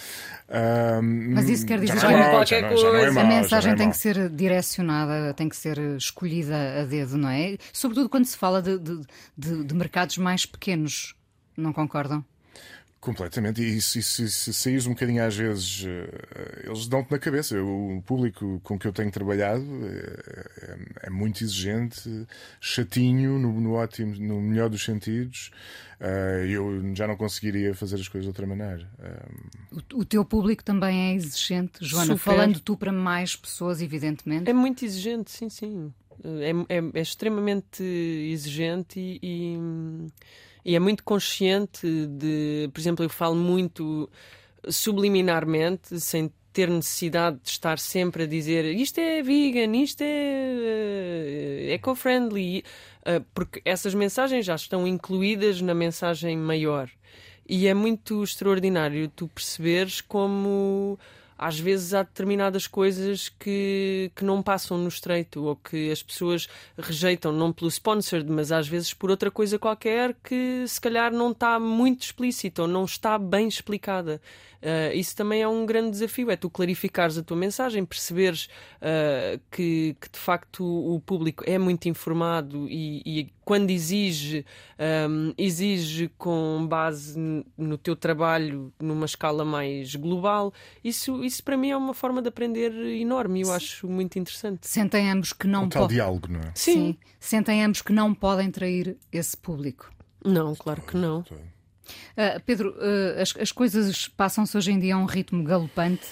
[0.48, 3.00] Ah, Mas isso quer dizer já que é mau, qualquer já não- já não é
[3.00, 3.12] coisa.
[3.14, 6.84] mau, A já mensagem não é tem que ser direcionada, tem que ser escolhida a
[6.84, 7.56] dedo, não é?
[7.72, 9.00] Sobretudo quando se fala de, de-
[9.36, 11.14] de- de mercados mais pequenos.
[11.56, 12.24] Não concordam?
[13.02, 17.56] Completamente, e se, se, se saís um bocadinho às vezes, eh, eles dão-te na cabeça.
[17.56, 22.08] Eu- O público com que eu tenho trabalhado eh, é, é muito exigente,
[22.60, 25.50] chatinho, no, no ótimo, no melhor dos sentidos.
[25.98, 28.88] Eh, Eu já não conseguiria fazer as coisas de outra maneira.
[29.72, 32.18] O, o teu público também é exigente, Joana, Super.
[32.22, 34.48] falando tu para mais pessoas, evidentemente.
[34.48, 35.92] É muito exigente, sim, sim.
[36.68, 40.06] É, é- é extremamente exigente e, e-
[40.64, 42.70] e é muito consciente de.
[42.72, 44.08] Por exemplo, eu falo muito
[44.68, 51.74] subliminarmente, sem ter necessidade de estar sempre a dizer isto é vegan, isto é eh,
[51.74, 52.62] eco-friendly,
[53.04, 56.90] eh, porque essas mensagens já estão incluídas na mensagem maior.
[57.48, 60.98] E é muito extraordinário tu perceberes como
[61.42, 66.48] às vezes há determinadas coisas que, que não passam no estreito ou que as pessoas
[66.78, 71.32] rejeitam, não pelo sponsored, mas às vezes por outra coisa qualquer que se calhar não
[71.32, 74.20] está muito explícita ou não está bem explicada.
[74.62, 78.48] Ah, isso também é um grande desafio, é tu clarificares a tua mensagem, perceberes
[78.80, 84.46] ah, que, que de facto o público é muito informado e, e quando exige,
[84.78, 87.18] ahm, exige com base
[87.58, 90.52] no teu trabalho numa escala mais global.
[90.82, 94.66] Isso, isso para mim é uma forma de aprender enorme e eu acho muito interessante.
[94.66, 95.96] Sentem ambos que não um tal podem.
[95.96, 96.52] diálogo, não é?
[96.54, 99.92] Sim, sentem ambos que não podem trair esse público.
[100.24, 101.24] Não, claro que não.
[102.16, 106.06] Ah, Pedro, ah, as, as coisas passam-se hoje em dia a um ritmo galopante.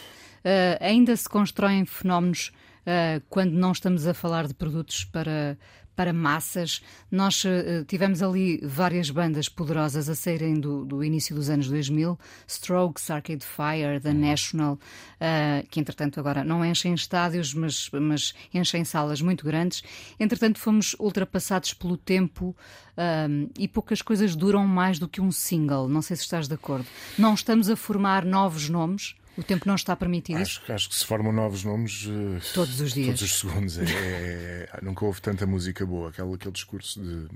[0.45, 5.59] Ah, ainda se constroem fenómenos uh, quando não estamos a falar de produtos para
[6.01, 6.81] para massas.
[7.11, 12.19] Nós uh, tivemos ali várias bandas poderosas a saírem do, do, início dos anos 2000,
[12.47, 18.83] Strokes, Arcade Fire, The National, uh, que entretanto agora não enchem estádios, mas, mas enchem
[18.83, 19.83] salas muito grandes.
[20.19, 22.57] Entretanto, fomos ultrapassados pelo tempo
[22.97, 25.87] um, e poucas coisas duram mais do que um single.
[25.87, 26.87] Não sei se estás de acordo.
[27.19, 29.15] Não estamos a formar novos nomes.
[29.41, 30.61] O tempo não está a permitir acho?
[30.71, 33.07] Acho que se formam novos nomes uh, todos os dias.
[33.07, 33.79] Todos os segundos.
[33.79, 36.11] É, é, é, nunca houve tanta música boa.
[36.11, 37.27] Aquele, aquele discurso de.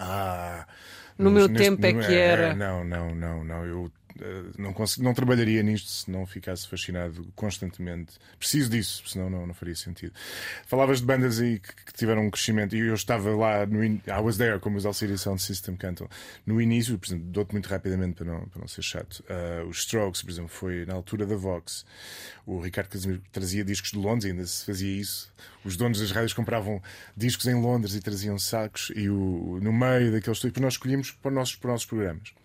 [0.00, 0.66] Ah,
[1.16, 2.52] no meu neste, tempo é que era.
[2.56, 3.64] Não, não, não, não.
[3.64, 3.99] Eu eh,
[4.58, 8.14] não, não trabalharia nisto se não ficasse fascinado constantemente.
[8.38, 10.12] Preciso disso, senão não, não faria sentido.
[10.66, 14.00] Falavas de bandas aí que, que tiveram um crescimento, e eu estava lá, no in...
[14.06, 16.08] I was there, como os Alcide Sound System cantam.
[16.44, 19.24] No início, por exemplo, dou-te muito rapidamente para não, para não ser chato.
[19.28, 21.84] Uh, os Strokes, por exemplo, foi na altura da Vox.
[22.46, 25.32] O Ricardo Casimiro trazia discos de Londres, ainda se fazia isso.
[25.64, 26.82] Os donos das rádios compravam
[27.16, 30.40] discos em Londres e traziam sacos, e o, no meio daqueles.
[30.40, 32.39] Depois nós escolhíamos para os nossos, para os nossos programas.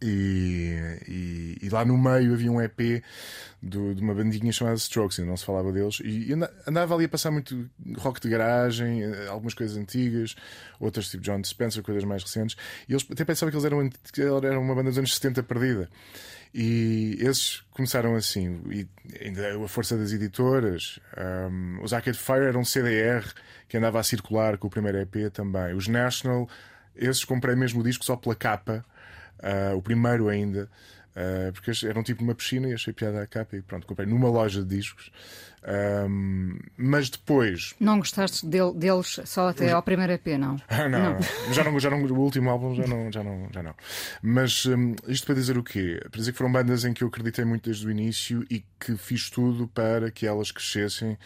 [0.00, 0.76] E,
[1.08, 3.02] e, e, lá no meio havia um EP
[3.60, 6.32] do, de uma bandinha chamada Strokes, ainda não se falava deles, e
[6.64, 10.36] andava ali a passar muito rock de garagem, eh, algumas coisas antigas,
[10.78, 12.56] outras tipo John Spencer, coisas mais recentes,
[12.88, 13.90] e eles até pensavam que eles eram,
[14.44, 15.90] eram uma banda dos anos 70 perdida.
[16.54, 18.86] E esses começaram assim, e
[19.20, 20.98] ainda a força das editoras.
[21.50, 23.24] Um, os Arcade Fire eram um CDR
[23.68, 25.74] que andava a circular com o primeiro EP também.
[25.74, 26.48] Os National,
[26.96, 28.84] esses comprei mesmo o disco só pela capa
[29.42, 30.68] Uh, o primeiro ainda,
[31.16, 34.06] uh, porque era um tipo uma piscina e achei piada à capa e pronto, comprei
[34.06, 35.10] numa loja de discos.
[35.66, 37.74] Um, mas depois.
[37.80, 40.56] Não gostaste dele, deles só até ao primeiro EP, não?
[40.70, 41.18] não, não.
[41.52, 43.74] Já não, já não, o último álbum já não, já não, já não.
[44.22, 46.00] Mas um, isto para dizer o quê?
[46.10, 48.96] Para dizer que foram bandas em que eu acreditei muito desde o início e que
[48.96, 51.18] fiz tudo para que elas crescessem,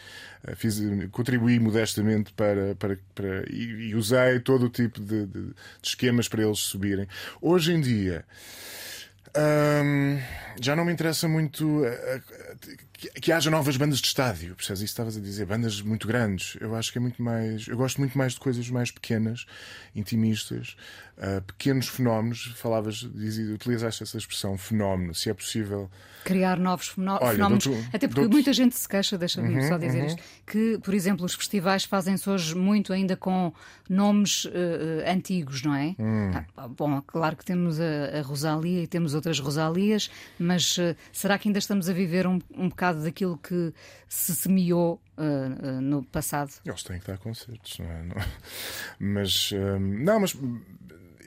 [0.49, 5.47] uh, fiz, contribuí modestamente para, para, para e, e usei todo o tipo de, de,
[5.47, 7.07] de esquemas para eles subirem.
[7.41, 8.25] Hoje em dia.
[9.35, 10.19] Um,
[10.61, 14.81] já não me interessa muito uh, uh, que, que, haja novas bandas de estádio, percebes?
[14.81, 16.57] Isso estavas a dizer, bandas muito grandes.
[16.61, 17.67] Eu acho que é muito mais.
[17.67, 19.47] Eu gosto muito mais de coisas mais pequenas,
[19.95, 20.77] intimistas,
[21.19, 22.53] uh, pequenos fenómenos.
[22.57, 25.91] Falavas, dizia, utilizaste essa expressão, fenómeno, se é possível
[26.25, 27.67] criar novos fenómenos.
[27.67, 30.07] Olha, Até porque muita gente se queixa, deixa-me uhum, só dizer uhum.
[30.07, 33.53] isto, que, por exemplo, os festivais fazem-se hoje muito ainda com
[33.89, 34.51] nomes uh,
[35.07, 35.95] antigos, não é?
[35.99, 36.31] Hum.
[36.57, 41.39] Ah, bom, claro que temos a, a, Rosalia e temos outras Rosalias, mas uh, será
[41.39, 43.73] que ainda estamos a viver um, um bocado daquilo que
[44.09, 46.53] se semeou uh, no passado?
[46.65, 48.03] Eles têm que dar concertos, não é?
[48.03, 48.17] Não.
[48.99, 50.37] Mas, não, mas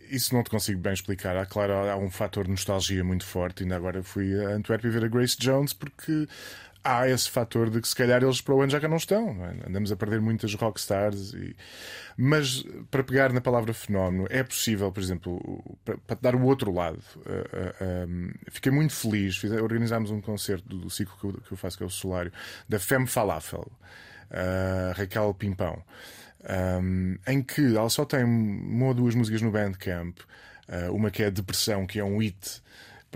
[0.10, 1.36] isso não te consigo bem explicar.
[1.36, 3.64] Há, claro, há um fator de nostalgia muito forte.
[3.64, 6.28] Ainda agora fui a Antuérpia ver a Grace Jones porque
[6.86, 9.30] há esse fator de que se calhar eles para o ano já cá não estão.
[9.45, 9.67] É?
[9.67, 11.34] Andamos a perder muitas rockstars.
[11.34, 11.56] E...
[12.15, 16.71] Mas para pegar na palavra fenómeno, é possível, por exemplo, para, para dar o outro
[16.71, 17.00] lado.
[17.17, 19.38] Uh, uh, um, fiquei muito feliz.
[19.38, 21.89] Fiz, organizámos um concerto do, do ciclo que eu, que eu, faço, que é o
[21.89, 22.32] Solário,
[22.69, 23.67] da Femme Falafel,
[24.32, 25.84] uh, Raquel Pimpão
[26.50, 30.17] um, em que ela só tem uma ou duas músicas no Bandcamp,
[30.69, 32.63] uh, uma que é Depressão, que é um hit.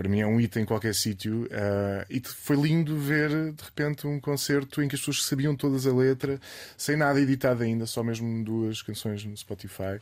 [0.00, 1.42] Para mim é um hit em qualquer sítio.
[1.42, 5.86] Uh, e foi lindo ver, de repente, um concerto em que as pessoas sabiam todas
[5.86, 6.40] a letra,
[6.74, 10.00] sem nada editado ainda, só mesmo duas canções no Spotify.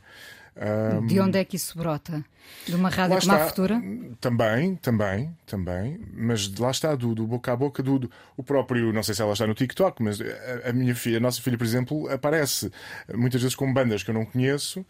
[0.56, 2.24] Um, de onde é que isso brota?
[2.64, 3.82] De uma rádio como a Futura?
[4.20, 5.98] Também, também, também.
[6.14, 9.22] Mas lá está, do, do boca a boca, do, do, o próprio, não sei se
[9.22, 12.70] ela está no TikTok, mas a, a, minha filha, a nossa filha, por exemplo, aparece
[13.12, 14.86] muitas vezes com bandas que eu não conheço.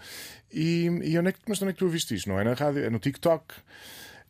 [0.53, 2.29] E, e onde é que, mas onde é que tu ouviste isto?
[2.29, 3.55] Não é na rádio, é no TikTok.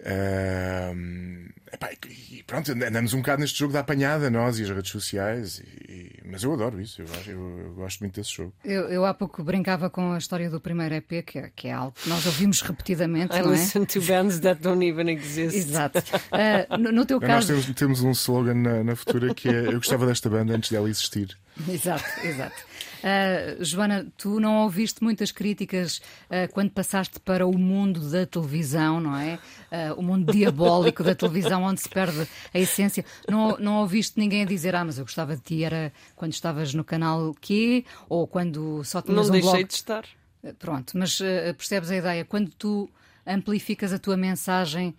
[0.00, 1.90] Uh, epá,
[2.30, 6.20] e pronto, andamos um bocado neste jogo da apanhada, nós e as redes sociais, e,
[6.24, 8.52] mas eu adoro isso, eu, eu, eu, gosto muito desse jogo.
[8.64, 11.72] Eu, eu há pouco brincava com a história do primeiro EP, que é, que é
[11.72, 13.36] algo que nós ouvimos repetidamente.
[13.36, 13.86] I não listen é?
[13.86, 15.56] to bands that don't even exist.
[15.56, 15.98] Exato.
[15.98, 17.52] Uh, no, no, teu caso.
[17.52, 20.70] Nós temos, temos um slogan na, na futura que é Eu gostava desta banda antes
[20.70, 21.36] dela existir.
[21.68, 22.54] Exato, exato.
[22.98, 29.00] Uh, Joana, tu não ouviste muitas críticas uh, quando passaste para o mundo da televisão,
[29.00, 29.38] não é?
[29.70, 33.04] Uh, o mundo diabólico da televisão, onde se perde a essência.
[33.28, 36.74] Não, não ouviste ninguém a dizer, ah, mas eu gostava de ti, era quando estavas
[36.74, 39.44] no canal Q ou quando só tinhas não um blog.
[39.44, 40.04] Não deixei de estar.
[40.58, 41.18] Pronto, mas
[41.56, 42.24] percebes a ideia?
[42.24, 42.88] Quando tu
[43.26, 44.94] amplificas a tua mensagem,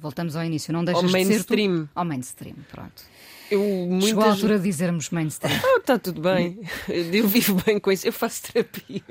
[0.00, 1.88] voltamos ao início, não deixas ao de ser tu...
[1.94, 2.56] ao mainstream.
[2.70, 3.02] Pronto.
[3.50, 4.08] Eu, muitas...
[4.08, 5.58] Chegou a altura de dizermos mainstream.
[5.64, 6.60] Ah, está tudo bem.
[6.88, 8.06] Eu vivo bem com isso.
[8.06, 9.02] Eu faço terapia.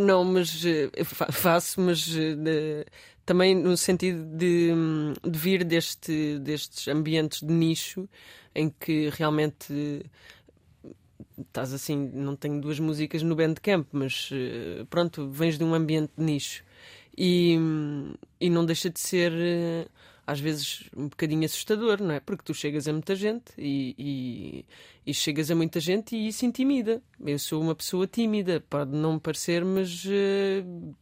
[0.00, 2.84] Não, mas uh, faço, mas uh,
[3.24, 4.70] também no sentido de,
[5.22, 8.08] de vir deste, destes ambientes de nicho
[8.54, 10.04] em que realmente
[11.38, 14.30] estás assim, não tenho duas músicas no Bandcamp, mas
[14.90, 16.62] pronto, vens de um ambiente de nicho
[17.16, 17.56] e,
[18.40, 19.32] e não deixa de ser
[20.26, 22.20] às vezes um bocadinho assustador, não é?
[22.20, 24.64] Porque tu chegas a muita gente e,
[25.06, 27.02] e, chegas a muita gente e isso intimida.
[27.24, 30.94] Eu sou uma pessoa tímida, pode não me parecer, mas uh,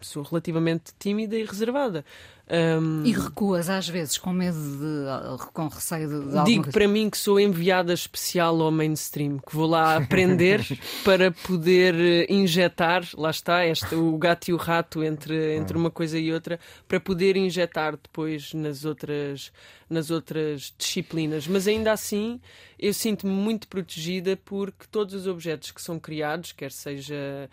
[0.00, 2.04] sou relativamente tímida e reservada.
[2.48, 5.44] Um, e recuas às vezes com medo de.
[5.52, 6.30] com receio de.
[6.30, 10.64] de digo para mim que sou enviada especial ao mainstream, que vou lá aprender
[11.04, 15.90] para poder eh, injetar, lá está, este, o gato e o rato entre, entre uma
[15.90, 19.52] coisa e outra, para poder injetar depois nas outras,
[19.90, 21.48] nas outras disciplinas.
[21.48, 22.40] Mas ainda assim,
[22.78, 27.48] eu sinto-me muito protegida porque todos os objetos que são criados, quer seja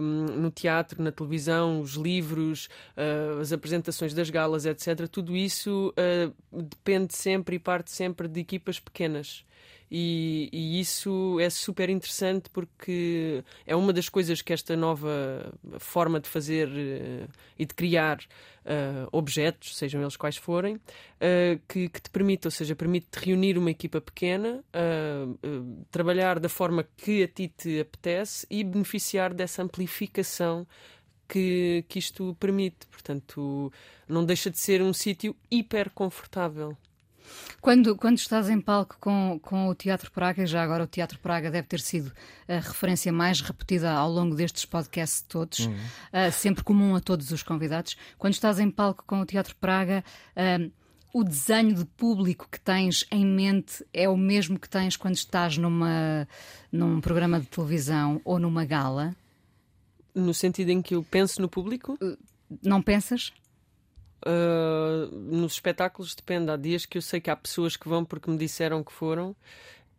[0.00, 5.08] no teatro, na televisão, os livros, uh, as apresentações das galas, etc.
[5.08, 9.44] Tudo isso uh, depende sempre e parte sempre de equipas pequenas.
[9.90, 16.20] E, e, isso é super interessante porque é uma das coisas que esta nova forma
[16.20, 22.02] de fazer uh, e de criar uh, objetos, sejam eles quais forem, uh, que, que,
[22.02, 24.62] te permite, ou seja, permite-te reunir uma equipa pequena,
[25.90, 30.66] trabalhar da forma que a ti te apetece e beneficiar dessa amplificação
[31.28, 32.86] que, que isto permite.
[32.90, 33.72] Portanto,
[34.08, 36.76] não deixa de ser um sítio hiper confortável.
[37.60, 41.50] Quando, quando estás em palco com, com o Teatro Praga, já agora o Teatro Praga
[41.50, 42.12] deve ter sido
[42.46, 45.74] a referência mais repetida ao longo destes podcasts todos, uhum.
[45.74, 47.96] uh, sempre comum a todos os convidados.
[48.16, 50.04] Quando estás em palco com o Teatro Praga,
[50.36, 50.70] uh,
[51.12, 55.56] o desenho de público que tens em mente é o mesmo que tens quando estás
[55.58, 56.28] numa,
[56.70, 59.16] num programa de televisão ou numa gala?
[60.14, 61.98] No sentido em que eu penso no público?
[62.00, 62.16] Uh,
[62.62, 63.32] não pensas?
[64.26, 66.50] Uh, nos espetáculos depende.
[66.50, 69.34] Há dias que eu sei que há pessoas que vão porque me disseram que foram.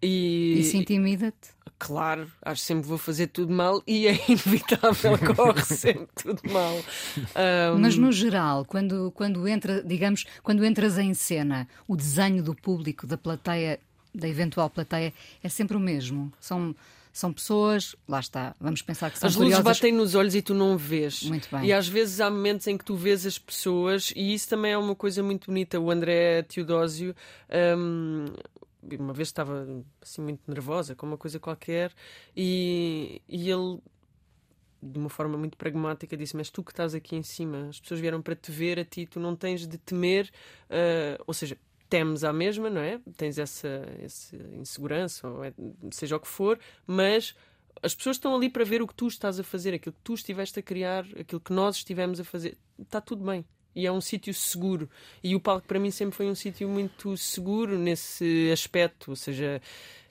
[0.01, 1.49] E, Isso intimida-te?
[1.77, 6.75] Claro, acho que sempre vou fazer tudo mal e é inevitável, corre sempre tudo mal.
[6.75, 7.79] Um...
[7.79, 13.08] Mas no geral, quando, quando, entra, digamos, quando entras em cena, o desenho do público,
[13.08, 13.79] da plateia,
[14.13, 16.32] da eventual plateia, é sempre o mesmo.
[16.39, 16.75] São
[17.12, 19.65] são pessoas, lá está, vamos pensar que são As curiosas.
[19.65, 21.24] luzes batem nos olhos e tu não vês.
[21.24, 21.65] Muito bem.
[21.65, 24.78] E às vezes há momentos em que tu vês as pessoas, e isso também é
[24.78, 25.80] uma coisa muito bonita.
[25.80, 27.15] O André Teodósio.
[27.50, 28.26] Um,
[28.98, 29.67] uma vez estava
[30.02, 31.91] assim muito nervosa com uma coisa qualquer
[32.36, 33.80] e, e ele
[34.82, 38.00] de uma forma muito pragmática disse mas tu que estás aqui em cima as pessoas
[38.00, 40.32] vieram para te ver a ti tu não tens de temer
[40.69, 41.58] uh, ou seja
[41.89, 42.99] temes à mesma, não é?
[43.17, 43.67] Tens essa,
[44.02, 45.54] essa insegurança, é,
[45.91, 47.36] seja o que for, mas
[47.82, 50.13] as pessoas estão ali para ver o que tu estás a fazer, aquilo que tu
[50.13, 52.58] estiveste a criar, aquilo que nós estivemos a fazer.
[52.78, 53.45] Está tudo bem.
[53.75, 54.89] E é um sítio seguro.
[55.23, 59.12] E o palco para mim sempre foi um sítio muito seguro nesse aspecto.
[59.12, 59.62] Ou seja,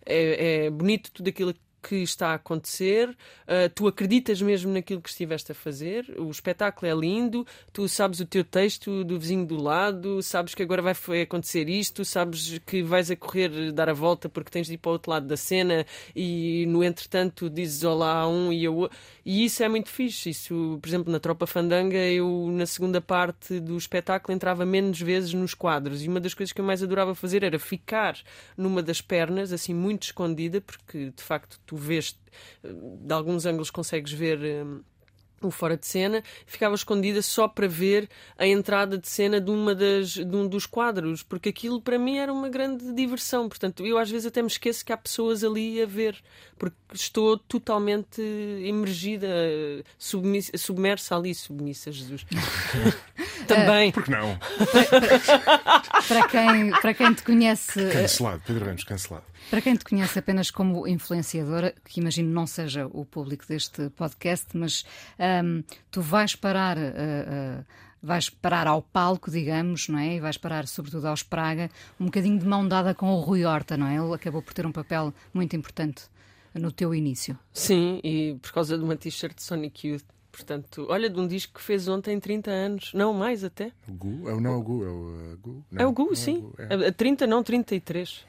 [0.07, 1.61] é, é bonito tudo aquilo que
[1.97, 6.95] está a acontecer, uh, tu acreditas mesmo naquilo que estiveste a fazer, o espetáculo é
[6.95, 11.69] lindo, tu sabes o teu texto do vizinho do lado, sabes que agora vai acontecer
[11.69, 14.93] isto, sabes que vais a correr dar a volta porque tens de ir para o
[14.93, 18.97] outro lado da cena e no entretanto dizes olá a um e a outro.
[19.25, 20.31] E isso é muito fixe.
[20.31, 25.35] Isso, por exemplo, na Tropa Fandanga, eu na segunda parte do espetáculo entrava menos vezes
[25.35, 26.03] nos quadros.
[26.03, 28.17] E uma das coisas que eu mais adorava fazer era ficar
[28.57, 32.19] numa das pernas, assim, muito escondida, porque de facto tu vês,
[32.65, 34.39] de alguns ângulos consegues ver.
[34.39, 34.81] Hum,
[35.41, 39.75] o fora de cena, ficava escondida só para ver a entrada de cena de, uma
[39.75, 43.49] das, de um dos quadros, porque aquilo para mim era uma grande diversão.
[43.49, 46.21] Portanto, eu às vezes até me esqueço que há pessoas ali a ver,
[46.59, 49.29] porque estou totalmente imergida,
[50.51, 52.27] submersa ali, submissa, Jesus.
[53.49, 53.93] Também.
[53.93, 54.39] Porque não?
[56.09, 57.91] para, quem, para quem te conhece.
[57.91, 59.25] Cancelado, Pedro Ramos, cancelado.
[59.51, 64.47] Para quem te conhece apenas como influenciadora, que imagino não seja o público deste podcast,
[64.55, 64.85] mas
[65.19, 66.77] um, tu vais parar.
[66.77, 67.65] Uh, uh,
[68.03, 70.15] vais parar ao palco, digamos, não é?
[70.15, 73.77] E vais parar, sobretudo, aos Praga, um bocadinho de mão dada com o Rui Horta,
[73.77, 73.97] não é?
[73.97, 76.05] Ele acabou por ter um papel muito importante
[76.55, 77.39] no teu início.
[77.53, 80.05] Sim, e por causa de uma t-shirt de Sonic Youth.
[80.39, 82.93] Portanto, olha, de um disco que fez ontem 30 anos.
[82.95, 83.73] Não, mais até.
[83.89, 84.29] O Gu?
[84.29, 85.65] É, não é o Gu, é o uh, Gu.
[85.71, 86.49] Não, é o Gu, sim.
[86.59, 86.91] É o Gu, é.
[86.93, 88.25] 30, não, 33.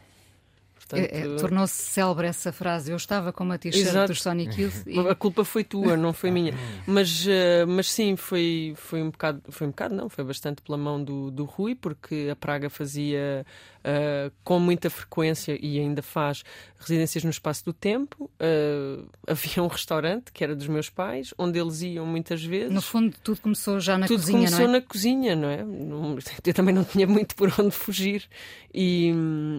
[0.89, 1.13] Portanto...
[1.13, 2.91] É, é, Tornou-se célebre essa frase.
[2.91, 4.73] Eu estava com uma t-shirt dos Sonic Youth.
[4.89, 4.97] E...
[4.97, 6.53] A culpa foi tua, não foi minha.
[6.87, 10.77] Mas, uh, mas sim, foi, foi um bocado, foi um bocado, não, foi bastante pela
[10.77, 13.45] mão do, do Rui, porque a Praga fazia
[13.79, 16.43] uh, com muita frequência e ainda faz
[16.79, 18.31] residências no espaço do tempo.
[18.39, 22.71] Uh, havia um restaurante que era dos meus pais, onde eles iam muitas vezes.
[22.71, 24.71] No fundo, tudo começou já na tudo cozinha, começou não é?
[24.71, 25.59] na cozinha, não é?
[26.43, 28.27] Eu também não tinha muito por onde fugir
[28.73, 29.13] e,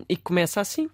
[0.09, 0.89] e começa assim.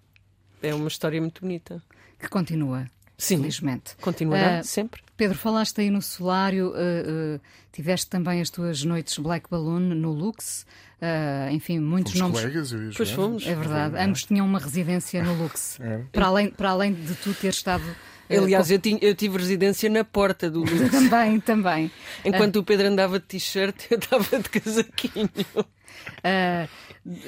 [0.62, 1.82] É uma história muito bonita.
[2.18, 2.86] Que continua.
[3.18, 3.38] Sim.
[3.38, 3.96] Felizmente.
[4.00, 5.00] Continuará Uh, sempre.
[5.16, 7.40] Pedro, falaste aí no solário, uh, uh,
[7.72, 10.66] tiveste também as tuas noites Black Balloon no Lux,
[11.00, 12.40] uh, enfim, muitos Fomos nomes.
[12.40, 13.46] colegas, eu e Pois fomos.
[13.46, 15.78] É verdade, ambos tinham uma residência no Lux.
[15.82, 16.00] É.
[16.12, 17.84] Para, além, para além de tu ter estado.
[18.28, 20.72] Aliás, com- eu, tinha- eu tive residência na porta do Lux.
[20.90, 21.90] Também, também.
[22.24, 25.30] Enquanto o Pedro andava de t-shirt, eu estava de casaquinho.
[26.18, 26.68] Uh,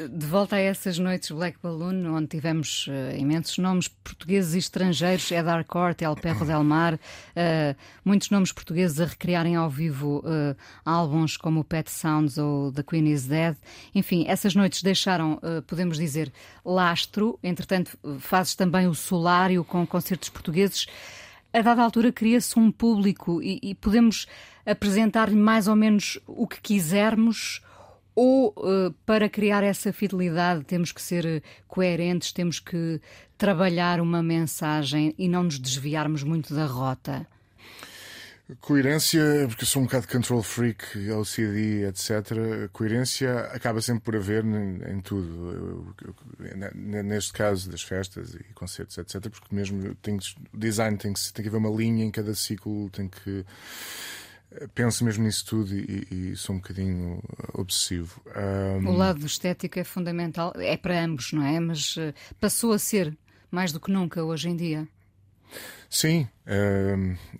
[0.08, 5.30] de volta a essas noites Black Balloon, onde tivemos uh, imensos nomes portugueses e estrangeiros,
[5.30, 10.22] Ed Harcourt, El Perro del Mar, uh, muitos nomes portugueses a recriarem ao vivo
[10.84, 13.56] álbuns como Pet Sounds ou The Queen is Dead.
[13.94, 16.32] Enfim, essas noites deixaram, podemos dizer,
[16.64, 17.38] lastro.
[17.42, 20.86] Entretanto, fazes também o Solário com concertos portugueses.
[21.52, 24.26] A dada altura cria-se um público e, e podemos
[24.66, 27.62] apresentar-lhe mais ou menos o que quisermos
[28.18, 33.00] ou eh, para criar essa fidelidade temos que ser eh, coerentes, temos que
[33.36, 37.24] trabalhar uma mensagem e não nos desviarmos muito da rota.
[38.60, 42.68] Coerência, porque eu sou um bocado control freak, LCD, etc.
[42.72, 45.94] Coerência acaba sempre por haver em, tudo.
[46.74, 49.28] Neste caso das festas e concertos, etc.
[49.30, 53.06] Porque mesmo o design tem que, tem que haver uma linha em cada ciclo, tem
[53.06, 53.44] que.
[54.74, 57.22] Penso mesmo nisso tudo e, e sou um bocadinho
[57.52, 58.20] obsessivo.
[58.34, 61.60] Um, O lado estético é fundamental, é para ambos, não é?
[61.60, 63.16] Mas eh, passou a ser
[63.50, 64.88] mais do que nunca hoje em dia.
[65.90, 66.28] Sim,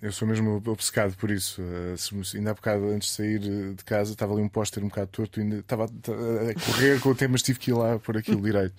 [0.01, 1.61] eu sou mesmo obcecado por isso.
[1.97, 5.07] Se- ainda há bocado, antes de sair de casa, estava ali um póster um bocado
[5.07, 8.41] torto, ainda estava a, correr com o tema, mas tive que ir lá por aquilo
[8.41, 8.73] direito.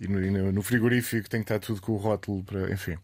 [0.00, 2.72] E no, no- frigorífico tem que estar tudo com o rótulo para.
[2.72, 2.96] Enfim.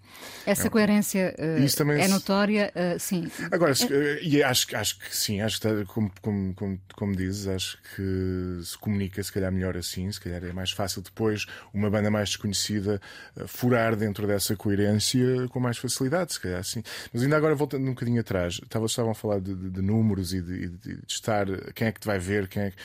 [0.47, 3.31] Essa coerência eh, Isso também é notória, eh, sim.
[3.51, 6.81] Agora, se- eh, e acho, que- acho que sim, acho que está, como, como, como,
[6.95, 11.03] como dizes, acho que se comunica se calhar melhor assim, se calhar é mais fácil
[11.03, 13.01] depois uma banda mais desconhecida
[13.47, 16.82] furar dentro dessa coerência com mais facilidade, se calhar assim.
[17.12, 20.32] Mas ainda agora voltando um bocadinho atrás, estava, estavam a falar de, de- de números
[20.32, 22.76] e de, de- estar, quem é que te vai ver, quem é que.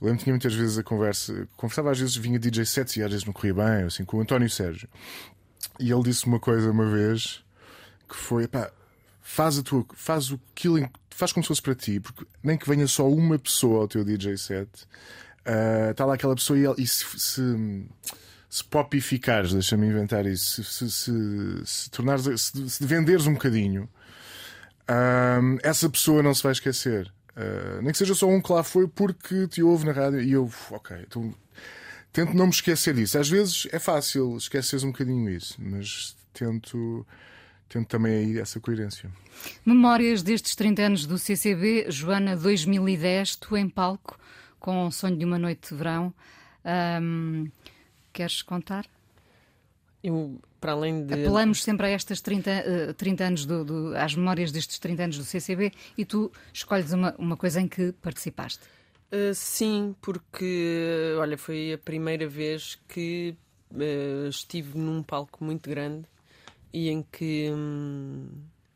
[0.00, 3.02] Eu lembro que tinha muitas vezes a conversa, conversava às vezes, vinha DJ sets e
[3.02, 4.88] às vezes não corria bem, assim, com o António Sérgio.
[5.80, 7.42] E ele disse uma coisa uma vez
[8.08, 8.70] que foi, pá,
[9.22, 12.68] faz a tua, faz o killing, faz como se fosse para ti, porque nem que
[12.68, 14.68] venha só uma pessoa ao teu DJ set,
[15.46, 17.86] ah, está lá aquela pessoa e, ele- e se, se,
[18.52, 21.12] se popificares, deixa-me inventar isso, se, se,
[21.64, 23.88] se, tornares, se, se venderes um bocadinho,
[25.62, 27.10] essa pessoa não se vai esquecer.
[27.34, 30.32] Ah, nem que seja só um que lá foi porque te ouve na rádio e
[30.32, 31.34] eu, ok, então
[32.12, 33.18] tento não me esquecer disso.
[33.18, 37.06] Às vezes é fácil esqueceres um bocadinho isso, mas tento,
[37.70, 39.10] tento também aí essa coerência.
[39.64, 44.20] Memórias destes 30 anos do CCB, Joana 2010, tu em palco,
[44.60, 46.12] com o sonho de uma noite de verão.
[48.12, 48.86] Queres contar?
[50.02, 51.14] Eu, para além de.
[51.14, 55.18] Apelamos sempre a estas 30, eh, 30 anos, do, do- às memórias destes 30 anos
[55.18, 58.60] do CCB e tu escolhes uma, uma coisa em que participaste.
[59.12, 63.36] Uh, sim, porque olha, foi a primeira vez que
[63.70, 66.04] uh, estive num palco muito grande
[66.72, 68.26] e em que hum,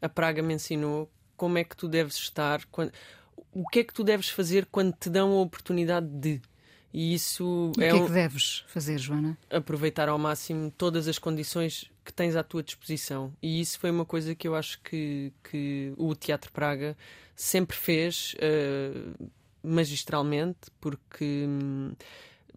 [0.01, 2.93] a Praga me ensinou como é que tu deves estar, quando,
[3.53, 6.41] o que é que tu deves fazer quando te dão a oportunidade de.
[6.99, 9.36] E isso E o é, que é um- que deves fazer, Joana?
[9.51, 13.34] aproveitar ao máximo todas as condições que tens à tua disposição.
[13.42, 16.97] E isso foi uma coisa que eu acho que, que o Teatro Praga
[17.34, 18.92] sempre fez eh,
[19.62, 21.92] magistralmente, porque hum,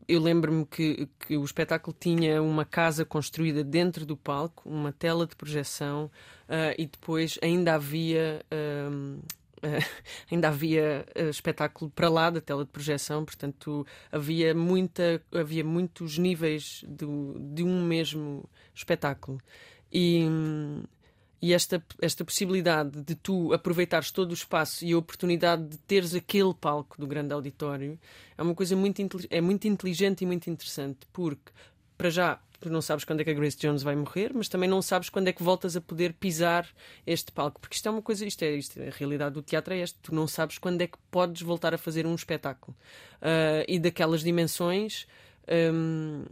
[0.08, 5.28] eu lembro-me que, que o espetáculo tinha uma casa construída dentro do palco, uma tela
[5.28, 6.10] de projeção,
[6.48, 8.42] eh, e depois ainda havia.
[8.90, 9.20] hum,
[10.32, 16.18] ainda havia eh, espetáculo para lá da tela de projeção, portanto havia muita havia muitos
[16.18, 19.40] níveis do, de um mesmo espetáculo.
[19.92, 20.26] E,
[21.42, 26.14] e esta, esta possibilidade de tu aproveitares todo o espaço e a oportunidade de teres
[26.14, 27.98] aquele palco do grande auditório
[28.38, 31.52] é uma coisa muito, é muito inteligente e muito interessante, porque,
[32.00, 34.82] para já, não sabes quando é que a Grace Jones vai morrer, mas também não
[34.82, 36.66] sabes quando é que voltas a poder pisar
[37.06, 39.74] este palco, porque isto é uma coisa, isto é, isto é a realidade do teatro
[39.74, 42.76] é esta, tu não sabes quando é que podes voltar a fazer um espetáculo.
[43.22, 45.06] Ah, e daquelas dimensões.
[45.74, 46.24] hum,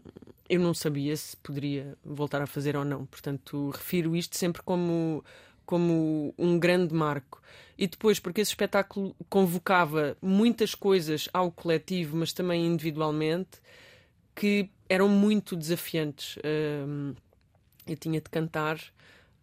[0.50, 3.06] eu não sabia se poderia voltar a fazer ou não.
[3.06, 5.24] Portanto, refiro isto sempre como,
[5.66, 7.42] como um grande marco.
[7.78, 13.60] E depois, porque esse espetáculo convocava muitas coisas ao coletivo, mas também individualmente,
[14.38, 16.38] que eram muito desafiantes.
[17.88, 18.80] Eu tinha de cantar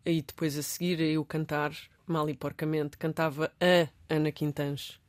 [0.07, 1.73] e depois a seguir eu cantar
[2.07, 5.01] mal e porcamente cantava a Ana Quintans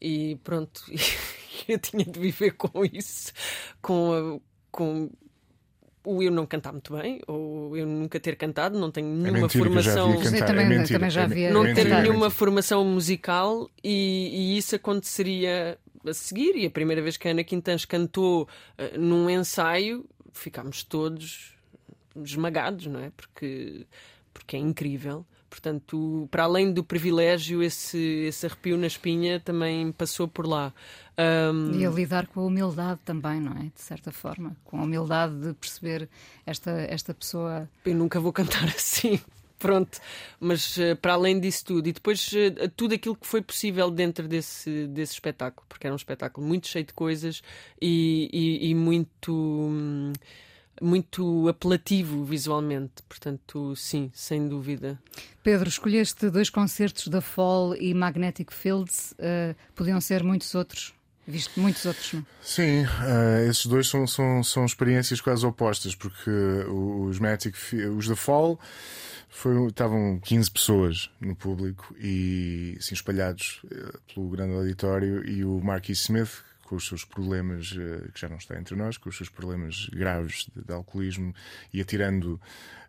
[0.00, 0.82] e pronto
[1.68, 3.32] eu tinha de viver com isso
[3.82, 5.10] com a, com
[6.04, 9.46] o eu não cantar muito bem, ou eu nunca ter cantado, não tenho é nenhuma
[9.46, 10.12] é formação.
[10.12, 11.52] Eu também, é mentira, também já havia.
[11.52, 16.56] Não ter nenhuma formação musical e, e, isso aconteceria a seguir.
[16.56, 18.42] E a primeira vez que a Ana Quintans cantou
[18.78, 21.54] uh, num ensaio, ficámos todos
[22.16, 23.10] esmagados, não é?
[23.16, 23.86] Porque,
[24.32, 25.24] porque é incrível.
[25.52, 30.72] Portanto, para além do privilégio, esse, esse arrepio na espinha também passou por lá.
[31.52, 31.78] Um...
[31.78, 33.64] E a lidar com a humildade também, não é?
[33.64, 34.56] De certa forma.
[34.64, 36.08] Com a humildade de perceber
[36.46, 37.68] esta, esta pessoa.
[37.84, 39.20] Eu nunca vou cantar assim.
[39.62, 40.00] Pronto,
[40.40, 44.26] mas uh, para além disso tudo, e depois uh, tudo aquilo que foi possível dentro
[44.26, 47.44] desse, desse espetáculo, porque era um espetáculo muito cheio de coisas
[47.80, 49.32] e, e, e muito.
[49.32, 50.12] Hum,
[50.80, 53.02] muito apelativo visualmente.
[53.08, 54.98] Portanto, sim, sem dúvida.
[55.40, 59.12] Pedro, escolheste dois concertos da Fall e Magnetic Fields.
[59.12, 60.92] Uh, podiam ser muitos outros?
[61.26, 62.26] Visto muitos outros, não?
[62.42, 66.30] Sim, uh, esses dois são, são, são experiências quase opostas, porque
[66.68, 67.54] os Magnetic,
[67.96, 68.58] os da Fall
[69.28, 75.60] foi, estavam 15 pessoas no público e assim, espalhados uh, pelo grande auditório e o
[75.60, 79.16] Marquis Smith, com os seus problemas, eh, que já não está entre nós, com os
[79.18, 81.34] seus problemas graves de, de alcoolismo
[81.70, 82.40] e atirando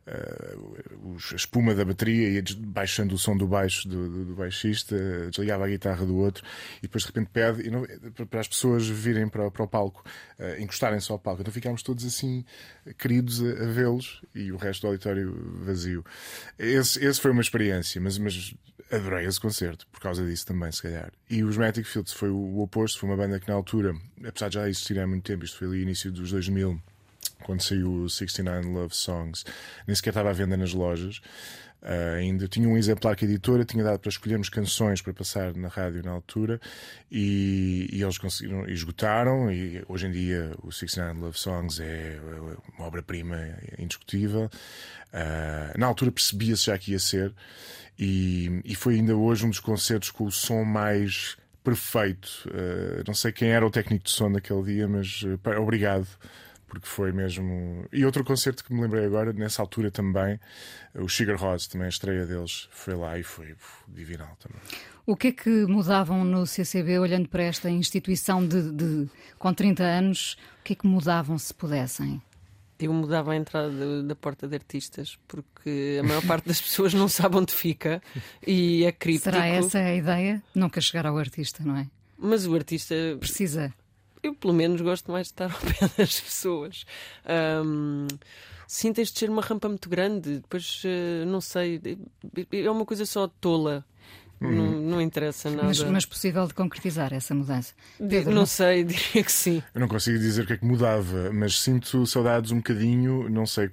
[0.07, 4.95] uh, a espuma da bateria e baixando o som do baixo do, do, do, baixista,
[5.29, 6.43] desligava a guitarra do outro
[6.79, 7.85] e depois de repente pede não,
[8.29, 10.03] para as pessoas virem para, para o palco,
[10.39, 11.41] uh, encostarem-se ao palco.
[11.41, 12.45] Então ficámos todos assim,
[12.97, 15.33] queridos a, a vê-los e o resto do auditório
[15.65, 16.03] vazio.
[16.57, 18.55] Esse, esse foi uma experiência, mas, mas
[18.95, 21.11] adorei esse concerto, por causa disso também, se calhar.
[21.29, 23.95] E os Magnetic Fields foi o, oposto, foi uma banda que na altura,
[24.25, 26.79] apesar de já existir há muito tempo, isto foi ali início dos 2000,
[27.43, 29.43] quando saiu o 69 Love Songs,
[29.85, 31.21] nem sequer estava à venda nas lojas.
[31.83, 35.53] Uh, ainda tinha um exemplar que a editora tinha dado para escolhermos canções para passar
[35.53, 36.57] na rádio na altura
[37.11, 39.51] e, e eles conseguiram, esgotaram.
[39.51, 42.17] E hoje em dia o 69 Love Songs é
[42.77, 43.37] uma obra-prima
[43.77, 44.49] indiscutível.
[45.13, 47.33] Uh, na altura percebia-se já que ia ser.
[47.99, 51.35] E, e foi ainda hoje um dos concertos com o som mais
[51.65, 52.29] perfeito.
[52.47, 56.07] Uh, não sei quem era o técnico de som naquele dia, mas uh, obrigado.
[56.73, 57.85] Porque foi mesmo.
[57.93, 60.39] E outro concerto que me lembrei agora, nessa altura também,
[60.95, 63.55] o Sugar Rose, também a estreia deles, foi lá e foi
[63.87, 64.59] divinal também.
[65.05, 69.07] O que é que mudavam no CCB, olhando para esta instituição de, de
[69.37, 72.19] com 30 anos, o que é que mudavam se pudessem?
[72.79, 77.07] eu mudava a entrada da porta de artistas porque a maior parte das pessoas não
[77.07, 78.01] sabe onde fica
[78.45, 79.25] e é crítico.
[79.25, 80.43] Será essa a ideia?
[80.53, 81.87] Nunca chegar ao artista, não é?
[82.17, 83.73] Mas o artista precisa.
[84.23, 86.85] Eu, pelo menos, gosto mais de estar ao pé das pessoas.
[87.65, 88.07] Um,
[88.65, 90.39] sim, tens de ser uma rampa muito grande.
[90.39, 91.81] Depois, uh, não sei,
[92.53, 93.85] é uma coisa só tola.
[94.43, 94.89] Não, uhum.
[94.89, 95.63] não interessa nada.
[95.63, 97.73] Mas, mas, possível de concretizar essa mudança?
[97.97, 99.63] Pedro, não, não, sei, diria que sim.
[99.73, 103.29] Eu não consigo dizer o que é que mudava, mas sinto saudades um bocadinho.
[103.29, 103.69] Não sei,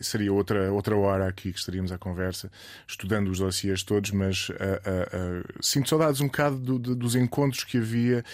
[0.00, 2.50] seria outra, outra hora aqui que estaríamos à conversa,
[2.86, 7.16] estudando os dossiês todos, mas uh, uh, uh, sinto saudades um bocado do, do, dos
[7.16, 8.24] encontros que havia.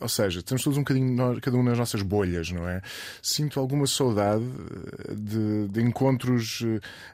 [0.00, 2.80] Ou seja, estamos todos um bocadinho, cada um nas nossas bolhas, não é?
[3.20, 4.44] Sinto alguma saudade
[5.14, 6.64] de, de encontros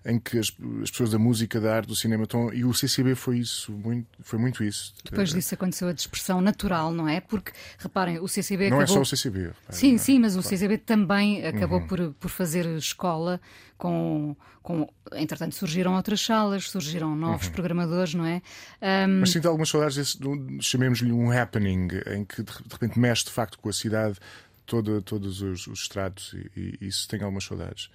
[0.04, 0.52] em que as,
[0.82, 2.52] as, pessoas da música, da arte, do cinema estão.
[2.52, 4.92] E o CCB foi isso, muito, foi muito isso.
[5.04, 7.20] Depois disso aconteceu a dispersão natural, não é?
[7.20, 8.94] Porque, reparem, o CCB Não acabou...
[8.94, 9.38] é só o CCB.
[9.38, 9.98] Reparem, sim, é?
[9.98, 11.86] sim, mas o CCB também acabou uhum.
[11.86, 13.40] por, por fazer escola
[13.76, 14.88] com, com...
[15.12, 17.52] Entretanto, surgiram outras salas, surgiram novos uhum.
[17.52, 18.42] programadores, não é?
[19.06, 19.20] Um...
[19.20, 20.18] Mas sinto algumas saudades desse,
[20.60, 24.18] chamemos-lhe um happening, em que de repente mexe de facto com a cidade
[24.66, 27.88] todo, todos os, os estratos e, e, isso tenho algumas saudades.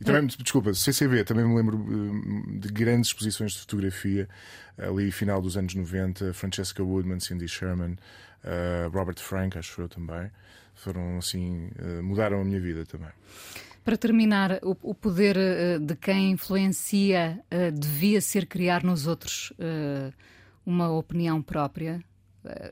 [0.00, 4.28] E também, desculpa, CCB, também me lembro hum, de grandes exposições de fotografia,
[4.78, 7.96] ali final dos anos 90, Francesca Woodman, Cindy Sherman,
[8.44, 10.30] uh, Robert Frank, acho eu também.
[10.74, 13.10] Foram assim, uh, mudaram a minha vida também.
[13.84, 17.40] Para terminar, o, o poder uh, de quem influencia
[17.72, 19.52] devia ser criar nos outros
[20.64, 22.02] uma opinião própria,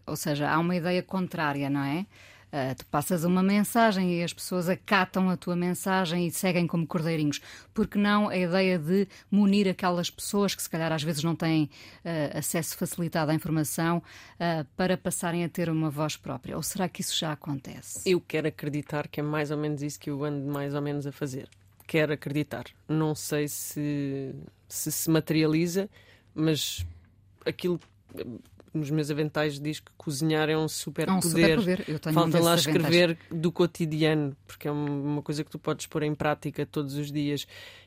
[0.07, 2.07] ou seja, há uma ideia contrária, não é?
[2.47, 6.87] Uh, tu passas uma mensagem e as pessoas acatam a tua mensagem e seguem como
[6.87, 7.41] cordeirinhos.
[7.75, 11.65] Porque não a ideia de munir aquelas pessoas que se calhar às vezes não têm
[12.05, 16.57] uh, acesso facilitado à informação uh, para passarem a ter uma voz própria?
[16.57, 18.01] Ou será que isso já acontece?
[18.09, 21.07] Eu quero acreditar que é mais ou menos isso que eu ando mais ou menos
[21.07, 21.49] a fazer.
[21.87, 22.65] Quero acreditar.
[22.89, 24.35] Não sei se
[24.69, 25.89] se, se materializa,
[26.35, 26.85] mas
[27.45, 27.81] aquilo
[28.77, 31.59] nos meus aventais diz que cozinhar é um super É um poder.
[31.59, 31.85] superpoder.
[31.89, 32.95] Eu tenho um Falta lá desses aventais.
[32.95, 37.11] escrever do cotidiano, porque é uma coisa que tu podes pôr em prática todos os
[37.11, 37.47] dias.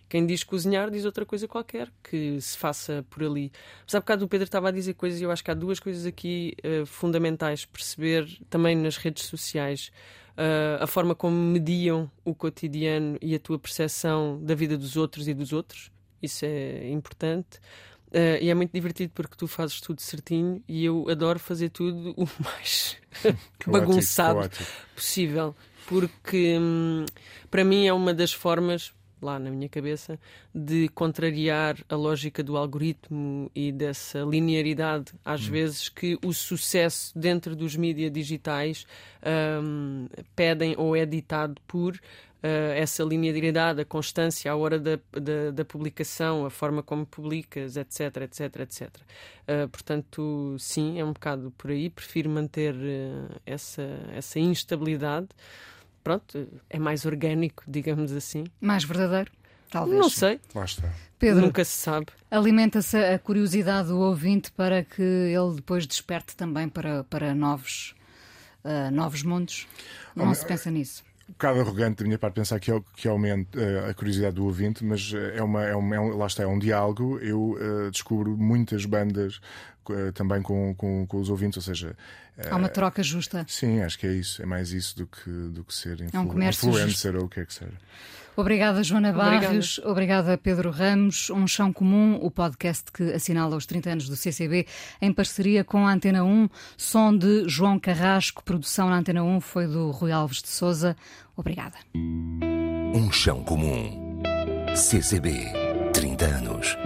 [0.10, 3.52] Quem diz cozinhar diz outra coisa qualquer que se faça por ali.
[3.86, 5.80] Mas há bocado o Pedro estava a dizer coisas e eu acho que há duas
[5.80, 9.92] coisas aqui eh, fundamentais perceber também nas redes sociais.
[10.36, 15.28] eh, a forma como mediam o cotidiano e a tua percepção da vida dos outros
[15.28, 15.92] e dos outros.
[16.24, 17.60] Isso é importante.
[18.12, 22.14] Eh, e é muito divertido porque tu fazes tudo certinho e eu adoro fazer tudo
[22.18, 22.98] o mais
[23.68, 24.50] bagunçado
[24.96, 25.56] possível,
[25.88, 27.06] porque hum,
[27.52, 28.92] para mim é uma das formas,
[29.22, 30.20] lá na minha cabeça,
[30.56, 37.56] de contrariar a lógica do algoritmo e dessa linearidade, às vezes, que o sucesso dentro
[37.56, 38.88] dos mídias digitais
[39.62, 42.00] hum, pedem ou é ditado por.
[42.44, 47.78] Uh, essa linearidade, a constância à hora da, da, da publicação, a forma como publicas,
[47.78, 48.90] etc, etc, etc.
[49.48, 51.90] Uh, portanto, sim, é um bocado por aí.
[51.90, 53.84] Prefiro manter uh, essa,
[54.16, 55.28] essa instabilidade.
[56.04, 58.46] Pronto, é mais orgânico, digamos assim.
[58.60, 59.32] Mais verdadeiro,
[59.70, 60.00] talvez.
[60.00, 60.90] Não sei, Lá está.
[61.20, 62.08] Pedro, nunca se sabe.
[62.32, 67.94] alimenta-se a curiosidade do ouvinte para que ele depois desperte também para, para novos,
[68.64, 69.68] ah, novos mundos?
[70.16, 71.04] Não Olha, se pensa nisso.
[71.30, 74.46] Um bocado arrogante da minha parte pensar que, é que aumenta eh, a curiosidade do
[74.46, 77.18] ouvinte, mas eh, é uma, é uma, é um- lá está, é um diálogo.
[77.20, 77.58] Eu
[77.88, 79.40] eh, descubro muitas bandas
[79.90, 81.96] eh, também com, com, com os ouvintes, ou seja,
[82.50, 83.46] Há uma troca justa.
[83.50, 84.42] sim, acho que é isso.
[84.42, 87.42] É mais isso do que, do que ser influ um comércio influencer ou o que
[87.42, 87.74] é que seja.
[88.40, 89.48] Obrigada, Joana Obrigada.
[89.48, 89.80] Barrios.
[89.84, 91.30] Obrigada, Pedro Ramos.
[91.30, 94.66] Um Chão Comum, o podcast que assinala os 30 anos do CCB,
[95.02, 96.50] em parceria com a Antena 1.
[96.78, 98.44] Som de João Carrasco.
[98.44, 100.96] Produção na Antena 1 foi do Rui Alves de Souza.
[101.36, 101.78] Obrigada.
[101.96, 104.22] Um chão comum.
[104.74, 105.34] CCB,
[105.94, 106.78] 30 anos.